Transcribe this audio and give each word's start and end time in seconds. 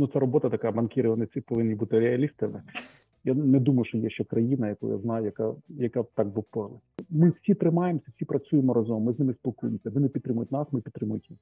ну 0.00 0.06
це 0.06 0.18
робота 0.18 0.50
така. 0.50 0.72
Банкіри 0.72 1.08
вони 1.08 1.26
ці 1.26 1.40
повинні 1.40 1.74
бути 1.74 1.98
реалістами. 1.98 2.62
Я 3.24 3.34
не 3.34 3.60
думаю, 3.60 3.84
що 3.84 3.98
є 3.98 4.10
ще 4.10 4.24
країна, 4.24 4.68
яку 4.68 4.90
я 4.90 4.98
знаю, 4.98 5.24
яка 5.24 5.52
яка 5.68 6.04
так 6.14 6.28
би 6.28 6.40
впала. 6.40 6.80
Ми 7.10 7.32
всі 7.42 7.54
тримаємося, 7.54 8.06
всі 8.16 8.24
працюємо 8.24 8.74
разом. 8.74 9.02
Ми 9.02 9.12
з 9.12 9.18
ними 9.18 9.34
спілкуємося. 9.34 9.90
Вони 9.90 10.08
підтримують 10.08 10.52
нас, 10.52 10.66
ми 10.72 10.80
підтримуємо 10.80 11.22
їх. 11.28 11.38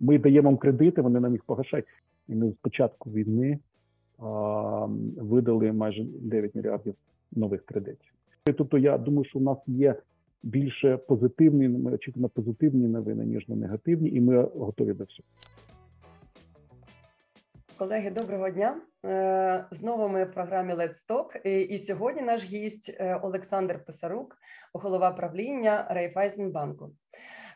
Ми 0.00 0.18
даємо 0.18 0.48
їм 0.48 0.58
кредити, 0.58 1.02
вони 1.02 1.20
нам 1.20 1.32
їх 1.32 1.44
погашають. 1.44 1.86
І 2.28 2.34
ми 2.34 2.50
з 2.50 2.54
початку 2.54 3.10
війни 3.10 3.58
а, 4.18 4.86
видали 5.16 5.72
майже 5.72 6.04
9 6.04 6.54
мільярдів 6.54 6.94
нових 7.32 7.64
кредитів. 7.64 8.12
Тобто, 8.56 8.78
я 8.78 8.98
думаю, 8.98 9.24
що 9.24 9.38
у 9.38 9.42
нас 9.42 9.58
є 9.66 9.96
більше 10.42 10.96
позитивні. 10.96 11.68
Ми 11.68 11.92
очікуємо 11.92 12.28
позитивні 12.28 12.88
новини 12.88 13.24
ніж 13.26 13.48
на 13.48 13.56
негативні, 13.56 14.10
і 14.10 14.20
ми 14.20 14.42
готові 14.42 14.92
до 14.92 15.04
всього. 15.04 15.28
Колеги, 17.84 18.10
доброго 18.10 18.50
дня. 18.50 18.80
Е, 19.04 19.64
знову 19.70 20.08
ми 20.08 20.24
в 20.24 20.32
програмі 20.32 20.74
Let's 20.74 21.08
Talk. 21.08 21.46
І 21.46 21.78
сьогодні 21.78 22.22
наш 22.22 22.44
гість 22.44 22.96
е, 23.00 23.20
Олександр 23.22 23.84
Писарук, 23.84 24.36
голова 24.72 25.10
правління 25.10 25.86
Райфайзенбанку. 25.90 26.90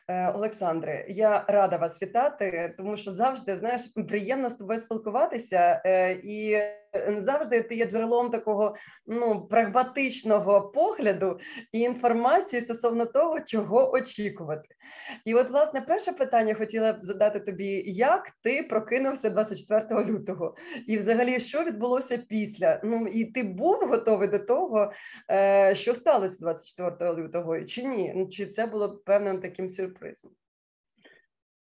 Е, 0.09 0.33
Олександре, 0.33 1.07
я 1.09 1.45
рада 1.49 1.77
вас 1.77 2.03
вітати, 2.03 2.75
тому 2.77 2.97
що 2.97 3.11
завжди 3.11 3.57
знаєш 3.57 3.81
приємно 4.09 4.51
з 4.51 4.55
тобою 4.55 4.79
спілкуватися, 4.79 5.83
і 6.25 6.63
завжди 7.19 7.63
ти 7.63 7.75
є 7.75 7.87
джерелом 7.87 8.31
такого 8.31 8.77
ну 9.07 9.47
прагматичного 9.47 10.61
погляду 10.61 11.39
і 11.73 11.81
інформації 11.81 12.63
стосовно 12.63 13.07
того, 13.07 13.41
чого 13.41 13.93
очікувати. 13.93 14.69
І 15.25 15.35
от, 15.35 15.51
власне, 15.51 15.81
перше 15.81 16.13
питання 16.13 16.55
хотіла 16.55 16.93
б 16.93 16.99
задати 17.03 17.41
тобі: 17.41 17.83
як 17.87 18.31
ти 18.43 18.63
прокинувся 18.63 19.31
24 19.31 20.05
лютого, 20.05 20.55
і 20.87 20.99
взагалі 20.99 21.41
що 21.41 21.65
відбулося 21.65 22.19
після? 22.19 22.81
Ну 22.85 23.07
і 23.07 23.25
ти 23.25 23.43
був 23.43 23.77
готовий 23.77 24.29
до 24.29 24.39
того, 24.39 24.93
е, 25.31 25.75
що 25.75 25.95
сталося 25.95 26.39
24 26.41 27.15
лютого, 27.15 27.61
чи 27.63 27.85
ні? 27.85 28.27
Чи 28.31 28.47
це 28.47 28.67
було 28.67 28.91
певним 28.91 29.41
таким 29.41 29.69
сюрпризом? 29.69 30.31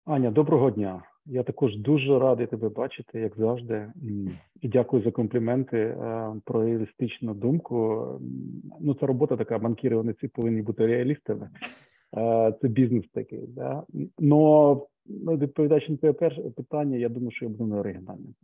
Аня, 0.06 0.32
доброго 0.32 0.72
дня. 0.72 1.04
Я 1.26 1.44
також 1.44 1.78
дуже 1.78 2.20
радий 2.20 2.48
тебе 2.48 2.70
бачити, 2.70 3.20
як 3.20 3.38
завжди, 3.38 3.92
і 4.62 4.68
дякую 4.68 5.04
за 5.04 5.12
компліменти 5.12 5.78
е, 5.78 6.34
про 6.46 6.64
реалістичну 6.64 7.34
думку. 7.34 8.06
Ну, 8.80 8.94
це 8.94 9.06
робота 9.06 9.38
така. 9.38 9.60
Банкіри 9.60 9.96
вони 9.96 10.14
ці 10.14 10.28
повинні 10.28 10.62
бути 10.62 10.86
реалістами. 10.86 11.50
Е, 12.18 12.54
це 12.62 12.68
бізнес 12.68 13.06
такий. 13.14 13.48
Да? 13.48 13.84
Но 14.20 14.88
ну, 15.06 15.38
відповідаючи 15.38 15.92
на 15.92 15.98
твоє 15.98 16.14
перше 16.14 16.42
питання, 16.42 16.98
я 16.98 17.10
думаю, 17.10 17.32
що 17.32 17.46
я 17.46 17.52
буду 17.52 17.66
не 17.66 17.80
оригінальним. 17.80 18.36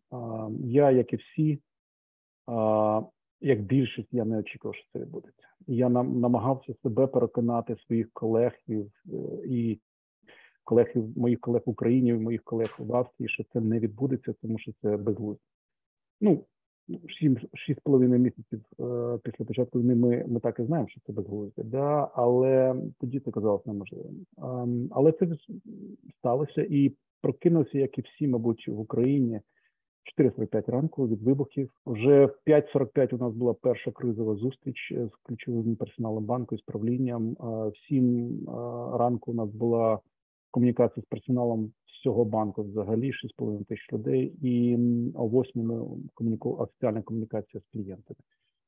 Я, 0.64 0.92
як 0.92 1.14
і 1.14 1.16
всі, 1.16 1.60
як 3.42 3.62
більшість, 3.62 4.08
я 4.12 4.26
не 4.26 4.38
очікував, 4.38 4.76
що 4.76 4.86
це 4.94 5.00
відбудеться. 5.00 5.48
Я 5.68 5.90
намагався 5.90 6.74
себе 6.84 7.08
переконати 7.08 7.76
своїх 7.76 8.10
колег 8.14 8.52
і 9.46 9.80
колег 10.68 10.94
моїх 11.16 11.40
колег 11.40 11.62
в 11.66 11.70
Україні, 11.70 12.14
моїх 12.14 12.44
колег 12.44 12.76
в 12.80 12.96
Австрії, 12.96 13.30
що 13.30 13.44
це 13.54 13.62
не 13.62 13.80
відбудеться, 13.80 14.34
тому 14.42 14.60
що 14.60 14.72
це 14.82 14.98
безглуздо. 14.98 15.42
Ну 16.22 16.44
сім 17.20 17.38
шість 17.54 17.82
половиною 17.84 18.22
місяців 18.22 18.62
е, 18.80 19.20
після 19.24 19.46
початку 19.46 19.80
війни 19.80 19.96
ми 19.96 20.26
ми 20.28 20.40
так 20.40 20.60
і 20.60 20.64
знаємо, 20.64 20.90
що 20.90 21.02
це 21.08 21.14
безглуздя, 21.14 21.64
да, 21.64 22.12
але 22.14 22.76
тоді 23.00 23.20
це 23.20 23.32
казалось 23.32 23.66
неможливим. 23.66 24.26
А, 24.38 24.66
але 24.92 25.12
це 25.12 25.28
сталося 26.20 26.68
і 26.70 26.92
прокинувся, 27.22 27.78
як 27.78 27.98
і 27.98 28.02
всі, 28.02 28.28
мабуть, 28.28 28.68
в 28.68 28.80
Україні. 28.80 29.42
4.45 30.20 30.72
ранку 30.72 31.08
від 31.08 31.22
вибухів. 31.22 31.70
Вже 31.86 32.26
в 32.26 32.38
5.45 32.48 33.16
у 33.16 33.18
нас 33.18 33.34
була 33.34 33.54
перша 33.54 33.92
кризова 33.92 34.36
зустріч 34.36 34.94
з 34.94 35.10
ключовим 35.24 35.76
персоналом 35.76 36.26
банку 36.26 36.58
з 36.58 36.62
правлінням. 36.62 37.34
В 37.40 37.74
7 37.90 38.46
ранку 38.94 39.32
у 39.32 39.36
нас 39.36 39.50
була 39.50 40.00
комунікації 40.58 41.04
з 41.04 41.06
персоналом 41.06 41.72
всього 41.86 42.26
банку 42.26 42.64
взагалі 42.64 43.12
6,5 43.40 43.66
тисяч 43.66 43.94
людей, 43.94 44.34
і 44.42 44.78
о 45.16 45.28
8 45.28 45.62
ми 45.62 45.86
комуніку... 46.14 46.58
офіціальна 46.60 47.02
комунікація 47.02 47.62
з 47.62 47.72
клієнтами. 47.74 48.20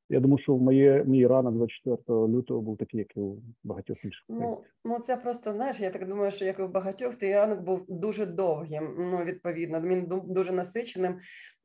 Я 0.10 0.20
думаю, 0.20 0.38
що 0.38 0.58
моє 0.58 1.04
мій 1.08 1.28
ранок 1.28 1.54
24 1.54 2.20
лютого 2.20 2.62
був 2.62 2.78
такий, 2.78 3.00
як 3.00 3.18
і 3.18 3.20
у 3.20 3.38
багатьох 3.64 4.06
інших. 4.06 4.26
Ну 4.30 4.64
ну 4.86 5.00
це 5.00 5.18
просто 5.18 5.54
знаєш. 5.54 5.80
Я 5.80 5.90
так 5.90 6.08
думаю, 6.08 6.32
що 6.32 6.46
як 6.46 6.60
і 6.60 6.62
у 6.62 6.68
багатьох 6.68 7.16
той 7.16 7.34
ранок 7.34 7.62
був 7.62 7.86
дуже 7.88 8.26
довгим. 8.26 8.96
Ну 8.98 9.24
відповідно, 9.24 9.82
він 9.82 10.06
дуже 10.28 10.52
насиченим. 10.52 11.16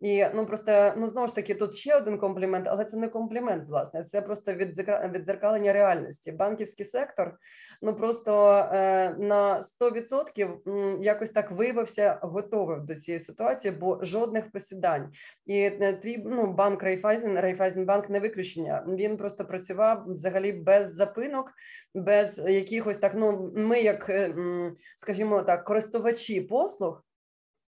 І 0.01 0.27
ну 0.35 0.47
просто 0.47 0.93
ну 0.97 1.09
знову 1.09 1.27
ж 1.27 1.35
таки 1.35 1.55
тут 1.55 1.75
ще 1.75 1.97
один 1.97 2.19
комплімент, 2.19 2.67
але 2.69 2.85
це 2.85 2.97
не 2.97 3.09
комплімент. 3.09 3.69
Власне, 3.69 4.05
це 4.05 4.23
просто 4.23 4.55
віддзеркалення 4.55 5.73
реальності. 5.73 6.33
Банківський 6.33 6.87
сектор 6.87 7.39
ну 7.83 7.95
просто 7.95 8.49
е, 8.73 9.15
на 9.19 9.63
100% 9.81 11.03
якось 11.03 11.31
так 11.31 11.51
виявився 11.51 12.19
готовим 12.23 12.87
до 12.87 12.95
цієї 12.95 13.19
ситуації, 13.19 13.73
бо 13.73 13.99
жодних 14.03 14.53
просідань. 14.53 15.13
І 15.47 15.61
е, 15.61 15.93
твій 15.93 16.23
ну 16.27 16.47
банк 16.47 16.83
Райфайзен, 16.83 17.41
Райфайзенбанк 17.41 18.11
не 18.11 18.21
виключення. 18.21 18.85
Він 18.89 19.17
просто 19.17 19.45
працював 19.45 20.05
взагалі 20.07 20.53
без 20.53 20.95
запинок, 20.95 21.53
без 21.95 22.39
якихось 22.39 22.99
так. 22.99 23.13
Ну 23.17 23.53
ми, 23.57 23.81
як 23.81 24.09
е, 24.09 24.35
скажімо 24.97 25.43
так, 25.43 25.65
користувачі 25.65 26.41
послуг, 26.41 27.05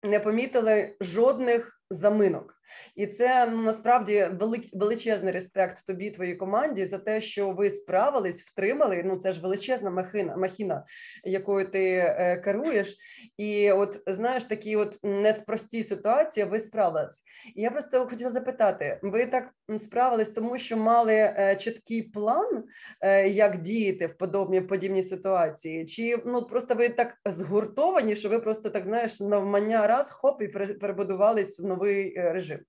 не 0.02 0.20
помітили 0.20 0.96
жодних 1.00 1.79
заминок. 1.90 2.59
І 2.94 3.06
це 3.06 3.46
ну, 3.46 3.62
насправді 3.62 4.28
велик, 4.32 4.64
величезний 4.72 5.32
респект 5.32 5.86
тобі, 5.86 6.10
твоїй 6.10 6.34
команді 6.34 6.86
за 6.86 6.98
те, 6.98 7.20
що 7.20 7.50
ви 7.50 7.70
справились, 7.70 8.42
втримали. 8.42 9.02
Ну 9.04 9.16
це 9.16 9.32
ж 9.32 9.40
величезна 9.40 9.90
махина, 9.90 10.36
махіна, 10.36 10.84
якою 11.24 11.70
ти 11.70 11.94
е, 11.94 12.36
керуєш. 12.44 12.96
І 13.36 13.72
от 13.72 14.02
знаєш, 14.06 14.44
такі 14.44 14.76
от 14.76 14.98
неспрості 15.02 15.84
ситуації, 15.84 16.46
ви 16.46 16.60
справились. 16.60 17.22
І 17.54 17.62
я 17.62 17.70
просто 17.70 18.06
хотіла 18.06 18.30
запитати: 18.30 19.00
ви 19.02 19.26
так 19.26 19.50
справились, 19.78 20.30
тому 20.30 20.58
що 20.58 20.76
мали 20.76 21.14
е, 21.14 21.56
чіткий 21.60 22.02
план, 22.02 22.64
е, 23.00 23.28
як 23.28 23.60
діяти 23.60 24.06
в 24.06 24.18
подобні 24.18 24.60
подібній 24.60 25.02
ситуації? 25.02 25.84
Чи 25.84 26.22
ну 26.26 26.46
просто 26.46 26.74
ви 26.74 26.88
так 26.88 27.14
згуртовані, 27.26 28.16
що 28.16 28.28
ви 28.28 28.38
просто 28.38 28.70
так 28.70 28.84
знаєш 28.84 29.20
навмання 29.20 29.86
раз 29.86 30.10
хоп 30.10 30.42
і 30.42 30.48
перебудувались 30.48 31.60
в 31.60 31.64
новий 31.64 32.18
е, 32.18 32.32
режим? 32.32 32.59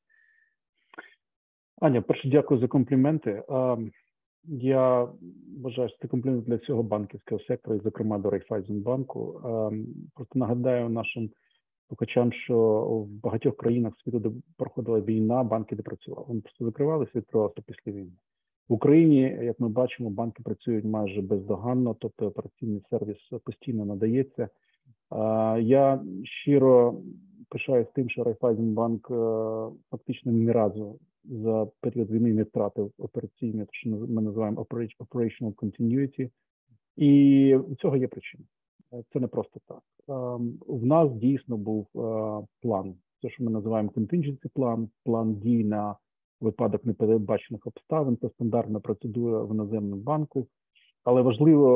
Аня, 1.82 2.02
перше, 2.02 2.30
дякую 2.30 2.60
за 2.60 2.68
компліменти. 2.68 3.44
Я 4.44 5.08
вважаю, 5.62 5.90
що 5.90 5.98
це 6.02 6.08
комплімент 6.08 6.46
для 6.46 6.56
всього 6.56 6.84
банківського 6.84 7.42
сектору, 7.42 7.76
і, 7.76 7.80
зокрема 7.80 8.18
до 8.18 8.30
Райфайзенбанку. 8.30 9.42
Просто 10.16 10.40
нагадаю 10.40 10.90
нашим 10.90 11.30
слухачам, 11.88 12.34
що 12.34 12.58
в 12.86 13.08
багатьох 13.08 13.58
країнах 13.58 13.94
світу, 14.04 14.20
де 14.20 14.30
проходила 14.58 15.02
війна, 15.02 15.44
банки 15.44 15.76
не 15.76 15.82
працювали. 15.82 16.26
Вони 16.28 16.42
просто 16.42 16.66
закривалися 16.66 17.12
відкривалися 17.16 17.62
після 17.68 17.92
війни. 17.92 18.12
В 18.70 18.74
Україні, 18.74 19.22
як 19.42 19.60
ми 19.60 19.70
бачимо, 19.70 20.10
банки 20.10 20.44
працюють 20.44 20.86
майже 20.86 21.22
бездоганно, 21.22 21.96
тобто 22.00 22.28
операційний 22.28 22.84
сервіс 22.90 23.18
постійно 23.44 23.86
надається. 23.86 24.50
Я 25.60 26.04
щиро 26.24 27.02
пишаюсь 27.52 27.88
тим, 27.94 28.10
що 28.10 28.24
Райфайзенбанк 28.24 29.12
е, 29.12 29.16
фактично 29.92 30.32
ні 30.32 30.52
разу 30.52 31.00
за 31.24 31.68
період 31.82 32.12
війни 32.12 32.34
не 32.34 32.44
втратив 32.44 32.92
операційне, 32.98 33.66
що 33.72 33.90
ми 33.90 34.22
називаємо 34.22 34.66
operational 35.00 35.54
continuity. 35.56 36.30
і 36.98 37.56
цього 37.80 37.98
є 37.98 38.08
причина. 38.08 38.44
Це 39.14 39.20
не 39.20 39.28
просто 39.28 39.60
так. 39.68 39.82
В 40.68 40.86
нас 40.86 41.12
дійсно 41.12 41.58
був 41.58 41.88
план. 42.62 42.96
Це, 43.22 43.30
що 43.30 43.44
ми 43.44 43.52
називаємо 43.52 43.90
contingency 43.96 44.50
план, 44.54 44.90
план 45.04 45.36
дій 45.36 45.64
на 45.64 45.96
випадок 46.42 46.86
непередбачених 46.86 47.68
обставин. 47.68 48.18
Це 48.22 48.30
стандартна 48.30 48.80
процедура 48.80 49.44
в 49.44 49.54
іноземному 49.54 50.02
банку. 50.02 50.48
Але 51.04 51.22
важливо 51.22 51.68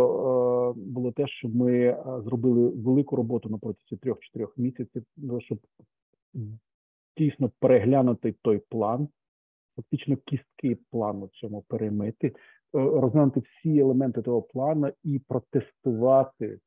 було 0.76 1.12
те, 1.12 1.28
що 1.28 1.50
ми 1.50 1.98
зробили 2.24 2.70
велику 2.70 3.16
роботу 3.16 3.50
на 3.50 3.58
протязі 3.58 3.98
трьох-чотирьох 3.98 4.58
місяців, 4.58 5.04
щоб 5.40 5.60
дійсно 7.18 7.52
переглянути 7.60 8.36
той 8.42 8.62
план, 8.70 9.08
фактично 9.76 10.18
кістки 10.18 10.78
плану 10.92 11.30
цьому 11.34 11.62
перемити, 11.68 12.28
е, 12.28 12.34
розглянути 12.74 13.40
всі 13.40 13.80
елементи 13.80 14.22
того 14.22 14.42
плану 14.42 14.92
і 15.04 15.20
протестувати 15.20 16.60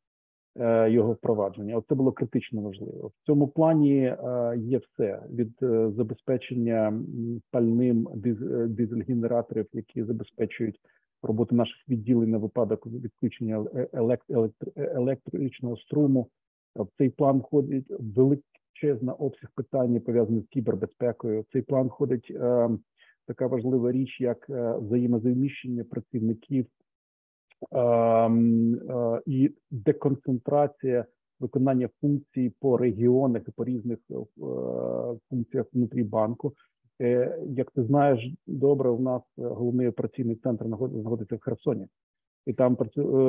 е, 0.56 0.90
його 0.90 1.12
впровадження. 1.12 1.76
Оце 1.76 1.94
було 1.94 2.12
критично 2.12 2.60
важливо. 2.60 3.08
В 3.08 3.26
цьому 3.26 3.48
плані 3.48 3.98
е, 3.98 4.54
є 4.58 4.78
все 4.78 5.22
від 5.30 5.52
забезпечення 5.96 7.02
пальним 7.50 8.08
дизель-генераторів, 8.68 9.66
які 9.72 10.04
забезпечують 10.04 10.80
роботу 11.22 11.54
наших 11.54 11.88
відділень 11.88 12.30
на 12.30 12.38
випадок 12.38 12.86
відключення 12.86 13.64
електричного 14.76 15.76
струму. 15.76 16.28
В 16.76 16.88
цей 16.98 17.10
план 17.10 17.38
входить 17.38 17.86
величезна 17.90 19.12
обсяг 19.12 19.50
питань 19.54 20.00
пов'язаних 20.00 20.44
з 20.44 20.48
кібербезпекою. 20.48 21.40
В 21.40 21.44
цей 21.52 21.62
план 21.62 21.86
входить 21.86 22.30
е, 22.30 22.68
така 23.26 23.46
важлива 23.46 23.92
річ, 23.92 24.20
як 24.20 24.50
е, 24.50 24.78
взаємозаміщення 24.78 25.84
працівників 25.84 26.66
е, 27.72 27.78
е, 27.80 29.22
і 29.26 29.50
деконцентрація 29.70 31.04
виконання 31.40 31.88
функцій 32.00 32.52
по 32.60 32.76
регіонах 32.76 33.42
і 33.48 33.50
по 33.50 33.64
різних 33.64 33.98
е, 34.10 34.14
функціях 35.30 35.66
внутрі 35.72 36.02
банку. 36.02 36.54
Е, 37.00 37.38
як 37.48 37.70
ти 37.70 37.84
знаєш, 37.84 38.34
добре, 38.46 38.90
у 38.90 39.00
нас 39.00 39.22
головний 39.36 39.88
операційний 39.88 40.36
центр 40.36 40.64
знаходиться 40.66 41.36
в 41.36 41.40
Херсоні 41.40 41.86
і 42.48 42.52
там 42.52 42.72
е, 42.72 42.76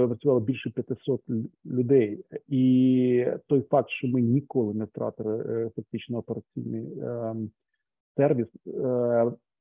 працювало 0.07 0.39
більше 0.39 0.69
500 0.69 1.21
людей. 1.65 2.23
І 2.47 3.25
той 3.47 3.61
факт, 3.61 3.89
що 3.89 4.07
ми 4.07 4.21
ніколи 4.21 4.73
не 4.73 4.85
втратили 4.85 5.37
е, 5.37 5.71
фактично 5.75 6.17
операційний 6.17 6.99
ем, 7.01 7.51
сервіс, 8.17 8.47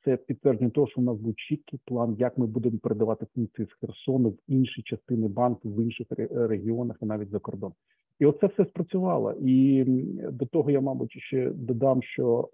це 0.04 0.16
підтвердження 0.16 0.70
того, 0.70 0.86
що 0.86 1.00
у 1.00 1.04
нас 1.04 1.18
був 1.18 1.34
чіткий 1.34 1.80
план, 1.84 2.16
як 2.18 2.38
ми 2.38 2.46
будемо 2.46 2.78
передавати 2.78 3.26
функції 3.34 3.68
з 3.70 3.72
Херсону 3.72 4.28
в 4.28 4.38
інші 4.48 4.82
частини 4.82 5.28
банку, 5.28 5.68
в 5.68 5.82
інших 5.82 6.06
регіонах 6.30 6.96
і 7.02 7.06
навіть 7.06 7.30
за 7.30 7.38
кордон. 7.38 7.72
І 8.18 8.26
оце 8.26 8.46
все 8.46 8.64
спрацювало. 8.64 9.32
І 9.32 9.84
до 10.32 10.46
того 10.46 10.70
я, 10.70 10.80
мабуть, 10.80 11.12
ще 11.12 11.50
додам, 11.50 12.02
що 12.02 12.48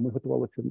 ми 0.00 0.10
готувалися 0.10 0.62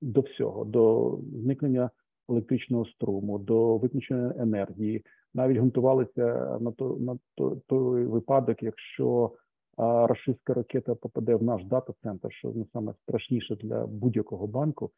до 0.00 0.20
всього, 0.20 0.64
до 0.64 1.18
зникнення 1.32 1.90
електричного 2.28 2.86
струму, 2.86 3.38
до 3.38 3.76
виключення 3.78 4.34
енергії, 4.38 5.04
навіть 5.34 5.58
готувалися 5.58 6.58
на 6.60 6.72
то 6.72 6.96
на 7.00 7.18
то, 7.34 7.56
той 7.66 8.04
випадок, 8.04 8.62
якщо 8.62 9.32
а, 9.76 10.06
рашистська 10.06 10.54
ракета 10.54 10.94
попаде 10.94 11.34
в 11.34 11.42
наш 11.42 11.64
дата-центр, 11.64 12.28
що 12.32 12.52
не 12.52 12.64
саме 12.72 12.94
страшніше 13.02 13.56
для 13.56 13.86
будь-якого 13.86 14.46
банку. 14.46 14.90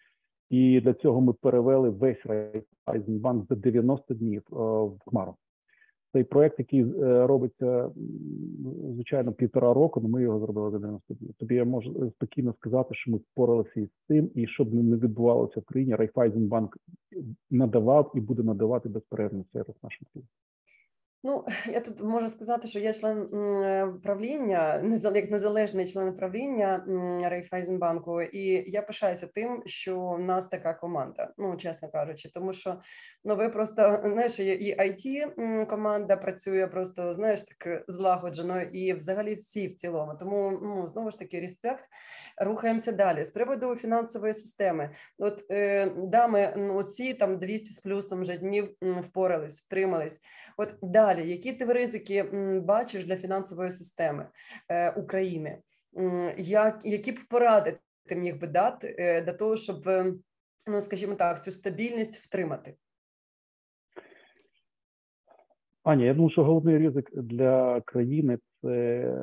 І 0.50 0.80
для 0.80 0.94
цього 0.94 1.20
ми 1.20 1.32
перевели 1.32 1.90
весь 1.90 2.26
Райфайзенбанк 2.26 3.46
за 3.48 3.54
90 3.54 4.14
днів 4.14 4.42
в 4.50 4.98
Хмару 5.06 5.34
цей 6.12 6.24
проект, 6.24 6.58
який 6.58 6.80
е, 6.80 7.26
робиться 7.26 7.90
звичайно 8.94 9.32
півтора 9.32 9.74
року, 9.74 10.00
але 10.00 10.08
ми 10.12 10.22
його 10.22 10.40
зробили 10.40 10.70
за 10.70 10.78
90 10.78 11.14
днів. 11.14 11.34
Тобто 11.38 11.54
я 11.54 11.64
можу 11.64 12.10
спокійно 12.10 12.54
сказати, 12.58 12.94
що 12.94 13.10
ми 13.10 13.18
впоралися 13.18 13.80
із 13.80 13.88
цим, 14.08 14.30
і 14.34 14.46
щоб 14.46 14.74
не 14.74 14.96
відбувалося 14.96 15.60
в 15.60 15.64
країні, 15.64 15.94
Райфайзенбанк 15.94 16.76
надавав 17.50 18.12
і 18.14 18.20
буде 18.20 18.42
надавати 18.42 18.88
безперервно 18.88 19.44
сервіс 19.52 19.76
нашим 19.82 20.06
клієнтам. 20.12 20.36
Ну, 21.24 21.46
я 21.72 21.80
тут 21.80 22.02
можу 22.02 22.28
сказати, 22.28 22.68
що 22.68 22.78
я 22.78 22.92
член 22.92 23.28
правління, 24.02 24.82
як 25.14 25.30
незалежний 25.30 25.86
член 25.86 26.16
правління 26.16 26.84
Рейфайзенбанку, 27.24 28.22
і 28.22 28.70
я 28.70 28.82
пишаюся 28.82 29.26
тим, 29.26 29.62
що 29.66 30.00
в 30.00 30.20
нас 30.20 30.48
така 30.48 30.74
команда, 30.74 31.32
ну 31.38 31.56
чесно 31.56 31.88
кажучи, 31.88 32.30
тому 32.34 32.52
що 32.52 32.80
ну 33.24 33.36
ви 33.36 33.48
просто 33.48 34.00
знаєш, 34.04 34.40
і 34.40 34.76
it 34.78 35.66
команда 35.66 36.16
працює 36.16 36.66
просто 36.66 37.12
знаєш 37.12 37.42
так 37.42 37.84
злагоджено, 37.88 38.62
і 38.62 38.92
взагалі 38.92 39.34
всі 39.34 39.68
в 39.68 39.76
цілому. 39.76 40.12
Тому 40.20 40.58
ну 40.62 40.88
знову 40.88 41.10
ж 41.10 41.18
таки 41.18 41.40
респект. 41.40 41.84
Рухаємося 42.36 42.92
далі 42.92 43.24
з 43.24 43.30
приводу 43.30 43.76
фінансової 43.76 44.34
системи. 44.34 44.90
От 45.18 45.44
е, 45.50 45.90
да, 45.96 46.28
ми 46.28 46.54
ну, 46.56 46.82
ці 46.82 47.14
там 47.14 47.38
200 47.38 47.72
з 47.72 47.78
плюсом 47.78 48.20
вже 48.20 48.36
днів 48.36 48.76
впорались, 49.00 49.62
втримались. 49.62 50.20
От 50.56 50.74
далі, 51.14 51.30
які 51.30 51.52
ти 51.52 51.64
ризики 51.64 52.22
бачиш 52.64 53.04
для 53.04 53.16
фінансової 53.16 53.70
системи 53.70 54.26
е, 54.68 54.90
України? 54.90 55.58
Як 56.38 56.80
які 56.84 57.12
б 57.12 57.18
поради 57.28 57.78
ти 58.06 58.14
міг 58.14 58.40
би 58.40 58.46
дати 58.46 58.96
е, 58.98 59.22
для 59.22 59.32
того, 59.32 59.56
щоб 59.56 59.76
ну 60.66 60.80
скажімо 60.80 61.14
так, 61.14 61.44
цю 61.44 61.52
стабільність 61.52 62.16
втримати? 62.16 62.74
Аня, 65.84 66.04
я 66.04 66.14
думаю, 66.14 66.30
що 66.30 66.44
головний 66.44 66.78
ризик 66.78 67.10
для 67.14 67.80
країни 67.80 68.38
це 68.62 69.14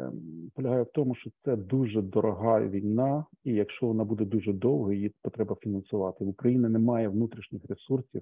полягає 0.56 0.84
в 0.84 0.92
тому, 0.94 1.16
що 1.16 1.30
це 1.46 1.56
дуже 1.56 2.02
дорога 2.02 2.62
війна, 2.62 3.26
і 3.44 3.54
якщо 3.54 3.88
вона 3.88 4.04
буде 4.04 4.26
дуже 4.26 4.54
довго, 4.54 4.94
її 4.94 5.14
треба 5.34 5.56
фінансувати. 5.56 6.26
В 6.26 6.28
Україні 6.28 6.70
немає 6.70 7.08
внутрішніх 7.08 7.62
ресурсів, 7.70 8.22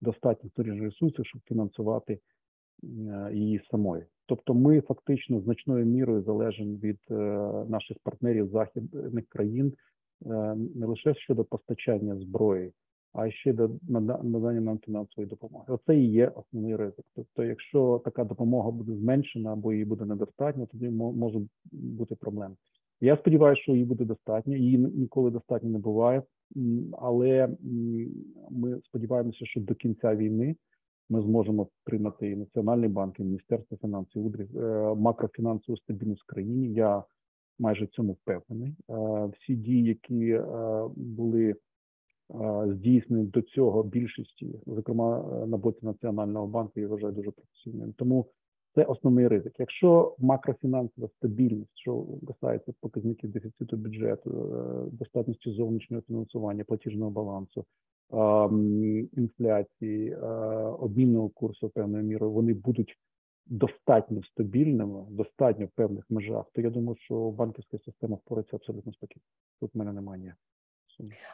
внутрішніх 0.00 0.82
ресурсів, 0.82 1.26
щоб 1.26 1.42
фінансувати 1.48 2.18
її 3.32 3.60
самої. 3.70 4.04
Тобто, 4.26 4.54
ми 4.54 4.80
фактично 4.80 5.40
значною 5.40 5.86
мірою 5.86 6.22
залежимо 6.22 6.76
від 6.76 6.98
е, 7.10 7.14
наших 7.68 7.96
партнерів 8.02 8.48
західних 8.48 9.26
країн 9.28 9.72
е, 10.26 10.54
не 10.74 10.86
лише 10.86 11.14
щодо 11.14 11.44
постачання 11.44 12.16
зброї, 12.16 12.72
а 13.12 13.30
ще 13.30 13.52
до 13.52 13.70
надання 14.22 14.60
нам 14.60 14.78
фінансової 14.78 15.28
допомоги. 15.28 15.64
Оце 15.68 15.96
і 15.96 16.10
є 16.10 16.28
основний 16.28 16.76
ризик. 16.76 17.04
Тобто, 17.16 17.44
якщо 17.44 18.02
така 18.04 18.24
допомога 18.24 18.70
буде 18.70 18.94
зменшена 18.94 19.52
або 19.52 19.72
її 19.72 19.84
буде 19.84 20.04
недостатньо, 20.04 20.66
тоді 20.66 20.88
може 20.90 21.40
бути 21.72 22.14
проблем. 22.14 22.56
Я 23.00 23.16
сподіваюся, 23.16 23.62
що 23.62 23.72
її 23.72 23.84
буде 23.84 24.04
достатньо. 24.04 24.56
Її 24.56 24.78
ніколи 24.78 25.30
достатньо 25.30 25.70
не 25.70 25.78
буває, 25.78 26.22
але 26.98 27.48
ми 28.50 28.80
сподіваємося, 28.84 29.46
що 29.46 29.60
до 29.60 29.74
кінця 29.74 30.16
війни 30.16 30.56
ми 31.08 31.22
зможемо 31.22 31.68
приймати 31.84 32.30
і 32.30 32.36
Національний 32.36 32.88
банк, 32.88 33.20
і 33.20 33.22
Міністерство 33.22 33.76
фінансів, 33.76 34.34
е, 34.56 34.60
макрофінансову 34.94 35.78
стабільність 35.78 36.22
в 36.22 36.26
країні. 36.26 36.72
Я 36.72 37.04
майже 37.58 37.86
цьому 37.86 38.12
впевнений. 38.12 38.74
Е, 38.90 39.30
всі 39.38 39.56
дії, 39.56 39.84
які 39.84 40.30
е, 40.30 40.44
були 40.96 41.54
здійснені 42.66 43.24
до 43.24 43.42
цього 43.42 43.82
більшості, 43.82 44.60
зокрема 44.66 45.22
на 45.46 45.56
боці 45.56 45.78
Національного 45.82 46.46
банку, 46.46 46.80
я 46.80 46.88
вважаю 46.88 47.12
дуже 47.12 47.30
професійним. 47.30 47.92
Тому 47.92 48.26
це 48.78 48.84
основний 48.84 49.28
ризик. 49.28 49.52
Якщо 49.58 50.14
макрофінансова 50.18 51.08
стабільність, 51.08 51.78
що 51.78 52.06
касається 52.26 52.72
показників 52.80 53.30
дефіциту 53.30 53.76
бюджету, 53.76 54.30
достатності 54.92 55.50
зовнішнього 55.50 56.02
фінансування, 56.02 56.64
платіжного 56.64 57.10
балансу, 57.10 57.64
інфляції, 59.16 60.14
обмінного 60.78 61.28
курсу 61.28 61.68
певною 61.68 62.04
мірою, 62.04 62.32
вони 62.32 62.54
будуть 62.54 62.98
достатньо 63.46 64.22
стабільними, 64.22 65.06
достатньо 65.10 65.66
в 65.66 65.70
певних 65.70 66.04
межах, 66.10 66.44
то 66.54 66.60
я 66.60 66.70
думаю, 66.70 66.96
що 67.00 67.30
банківська 67.30 67.78
система 67.78 68.16
впорається 68.16 68.56
абсолютно 68.56 68.92
спокійно. 68.92 69.22
Тут 69.60 69.74
в 69.74 69.78
мене 69.78 69.92
немає. 69.92 70.34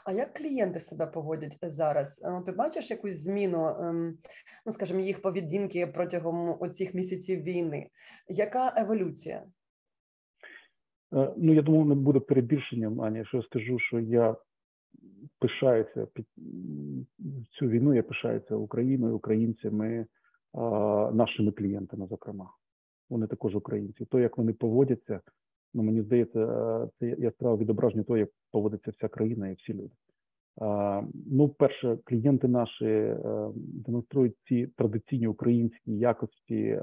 А 0.05 0.13
як 0.13 0.35
клієнти 0.35 0.81
себе 0.81 1.07
поводять 1.07 1.59
зараз? 1.63 2.23
Ну, 2.25 2.43
Ти 2.43 2.53
бачиш 2.53 2.91
якусь 2.91 3.21
зміну, 3.21 3.69
ем, 3.69 4.19
ну 4.67 4.73
скажімо, 4.73 5.01
їх 5.01 5.23
поведінки 5.23 5.87
протягом 5.87 6.57
оцих 6.61 6.95
місяців 6.95 7.43
війни? 7.43 7.91
Яка 8.29 8.75
еволюція? 8.77 9.45
Е, 11.15 11.35
ну, 11.37 11.55
я 11.55 11.63
думаю, 11.63 11.85
не 11.85 11.95
буде 11.95 12.21
перебільшенням, 12.21 13.01
Аня, 13.01 13.19
якщо 13.19 13.37
я 13.37 13.43
скажу, 13.43 13.79
що 13.79 14.01
я 14.01 14.37
пишаюся 15.39 16.07
під 16.07 16.27
цю 17.51 17.69
війну. 17.69 17.95
Я 17.95 18.03
пишаюся 18.03 18.55
Україною, 18.55 19.17
українцями, 19.17 20.07
нашими 21.13 21.53
клієнтами. 21.53 22.07
Зокрема, 22.07 22.51
вони 23.11 23.27
також 23.27 23.55
українці. 23.55 24.05
То 24.05 24.21
як 24.21 24.39
вони 24.39 24.53
поводяться, 24.53 25.21
ну 25.75 25.83
мені 25.83 26.03
здається, 26.03 26.89
це 27.01 27.07
яскраве 27.19 27.57
відображення 27.57 28.03
того, 28.03 28.17
як 28.17 28.29
поводиться 28.53 28.91
вся 28.91 29.09
країна 29.09 29.49
і 29.49 29.55
всі 29.55 29.75
люди. 29.75 29.91
Ну, 31.27 31.49
перше, 31.59 31.99
клієнти 32.05 32.49
наші 32.49 32.85
е, 32.87 33.17
демонструють 33.57 34.35
ці 34.49 34.67
традиційні 34.67 35.27
українські 35.27 35.93
якості, 35.93 36.81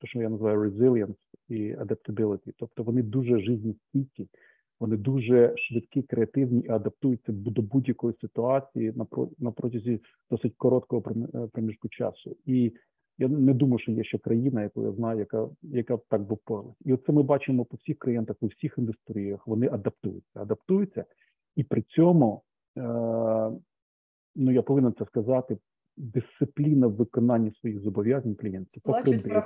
те, 0.00 0.06
що 0.06 0.20
я 0.20 0.28
називаю 0.28 0.70
resilience 0.70 1.16
і 1.48 1.74
adaptability. 1.74 2.52
Тобто 2.58 2.82
вони 2.82 3.02
дуже 3.02 3.40
жизнестійкі, 3.40 4.28
вони 4.80 4.96
дуже 4.96 5.54
швидкі, 5.56 6.02
креативні 6.02 6.60
і 6.60 6.68
адаптуються 6.68 7.32
до 7.32 7.62
будь-якої 7.62 8.14
ситуації 8.20 8.94
на 9.38 9.50
протязі 9.50 10.00
досить 10.30 10.54
короткого 10.56 11.02
е, 11.10 11.48
проміжку 11.52 11.88
часу. 11.88 12.36
І 12.46 12.72
я 13.18 13.28
не 13.28 13.54
думаю, 13.54 13.78
що 13.78 13.92
є 13.92 14.04
ще 14.04 14.18
країна, 14.18 14.62
яку 14.62 14.84
я 14.84 14.92
знаю, 14.92 15.18
яка 15.18 15.48
яка 15.62 15.98
так 16.08 16.22
би 16.22 16.34
впоралась. 16.34 16.76
І 16.84 16.92
оце 16.92 17.12
ми 17.12 17.22
бачимо 17.22 17.64
по 17.64 17.76
всіх 17.76 17.98
країнах, 17.98 18.36
по 18.40 18.46
всіх 18.46 18.74
індустріях. 18.78 19.46
Вони 19.46 19.68
адаптуються, 19.68 20.42
адаптуються, 20.42 21.04
і 21.56 21.64
при 21.64 21.82
цьому 21.82 22.42
е, 22.78 22.82
ну 24.36 24.50
я 24.52 24.62
повинен 24.62 24.94
це 24.98 25.04
сказати. 25.04 25.58
Дисципліна 25.98 26.86
в 26.86 26.92
виконанні 26.92 27.52
своїх 27.60 27.80
зобов'язань 27.80 28.34
клієнтів 28.34 28.82
покрити 28.82 29.42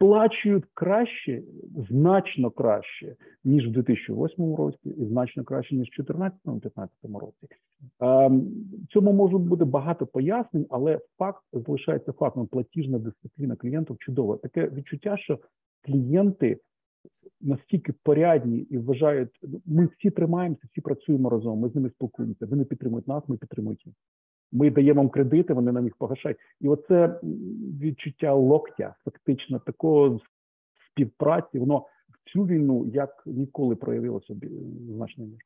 сплачують 0.00 0.64
краще, 0.74 1.42
значно 1.90 2.50
краще, 2.50 3.16
ніж 3.44 3.68
в 3.68 3.70
2008 3.70 4.54
році, 4.54 4.78
і 4.84 5.04
значно 5.04 5.44
краще, 5.44 5.76
ніж 5.76 5.88
в 5.98 6.02
2014-2015 6.02 6.88
році. 7.02 7.46
Ем, 8.00 8.48
цьому 8.92 9.12
може 9.12 9.38
бути 9.38 9.64
багато 9.64 10.06
пояснень, 10.06 10.66
але 10.70 11.00
факт 11.18 11.42
залишається 11.52 12.12
фактом. 12.12 12.46
Платіжна 12.46 12.98
дисципліна 12.98 13.56
клієнтів 13.56 13.96
чудова. 13.98 14.36
Таке 14.36 14.68
відчуття, 14.68 15.16
що 15.16 15.38
клієнти 15.82 16.58
настільки 17.40 17.92
порядні 18.02 18.58
і 18.58 18.78
вважають, 18.78 19.30
ну, 19.42 19.60
ми 19.66 19.86
всі 19.86 20.10
тримаємося, 20.10 20.62
всі 20.70 20.80
працюємо 20.80 21.30
разом. 21.30 21.58
Ми 21.58 21.68
з 21.68 21.74
ними 21.74 21.90
спілкуємося. 21.90 22.46
Вони 22.46 22.64
підтримують 22.64 23.08
нас, 23.08 23.22
ми 23.28 23.36
підтримуємо 23.36 23.78
їх. 23.84 23.94
Ми 24.52 24.70
даємо 24.70 25.00
вам 25.00 25.10
кредити, 25.10 25.54
вони 25.54 25.72
нам 25.72 25.84
їх 25.84 25.96
погашають. 25.96 26.38
І 26.60 26.68
оце 26.68 27.20
відчуття 27.80 28.34
локтя, 28.34 28.94
фактично, 29.04 29.58
такого 29.58 30.20
співпраці, 30.90 31.58
воно 31.58 31.78
в 31.78 32.32
цю 32.32 32.44
війну 32.44 32.86
як 32.86 33.22
ніколи 33.26 33.76
проявилося 33.76 34.34
значно 34.88 35.24
між. 35.24 35.40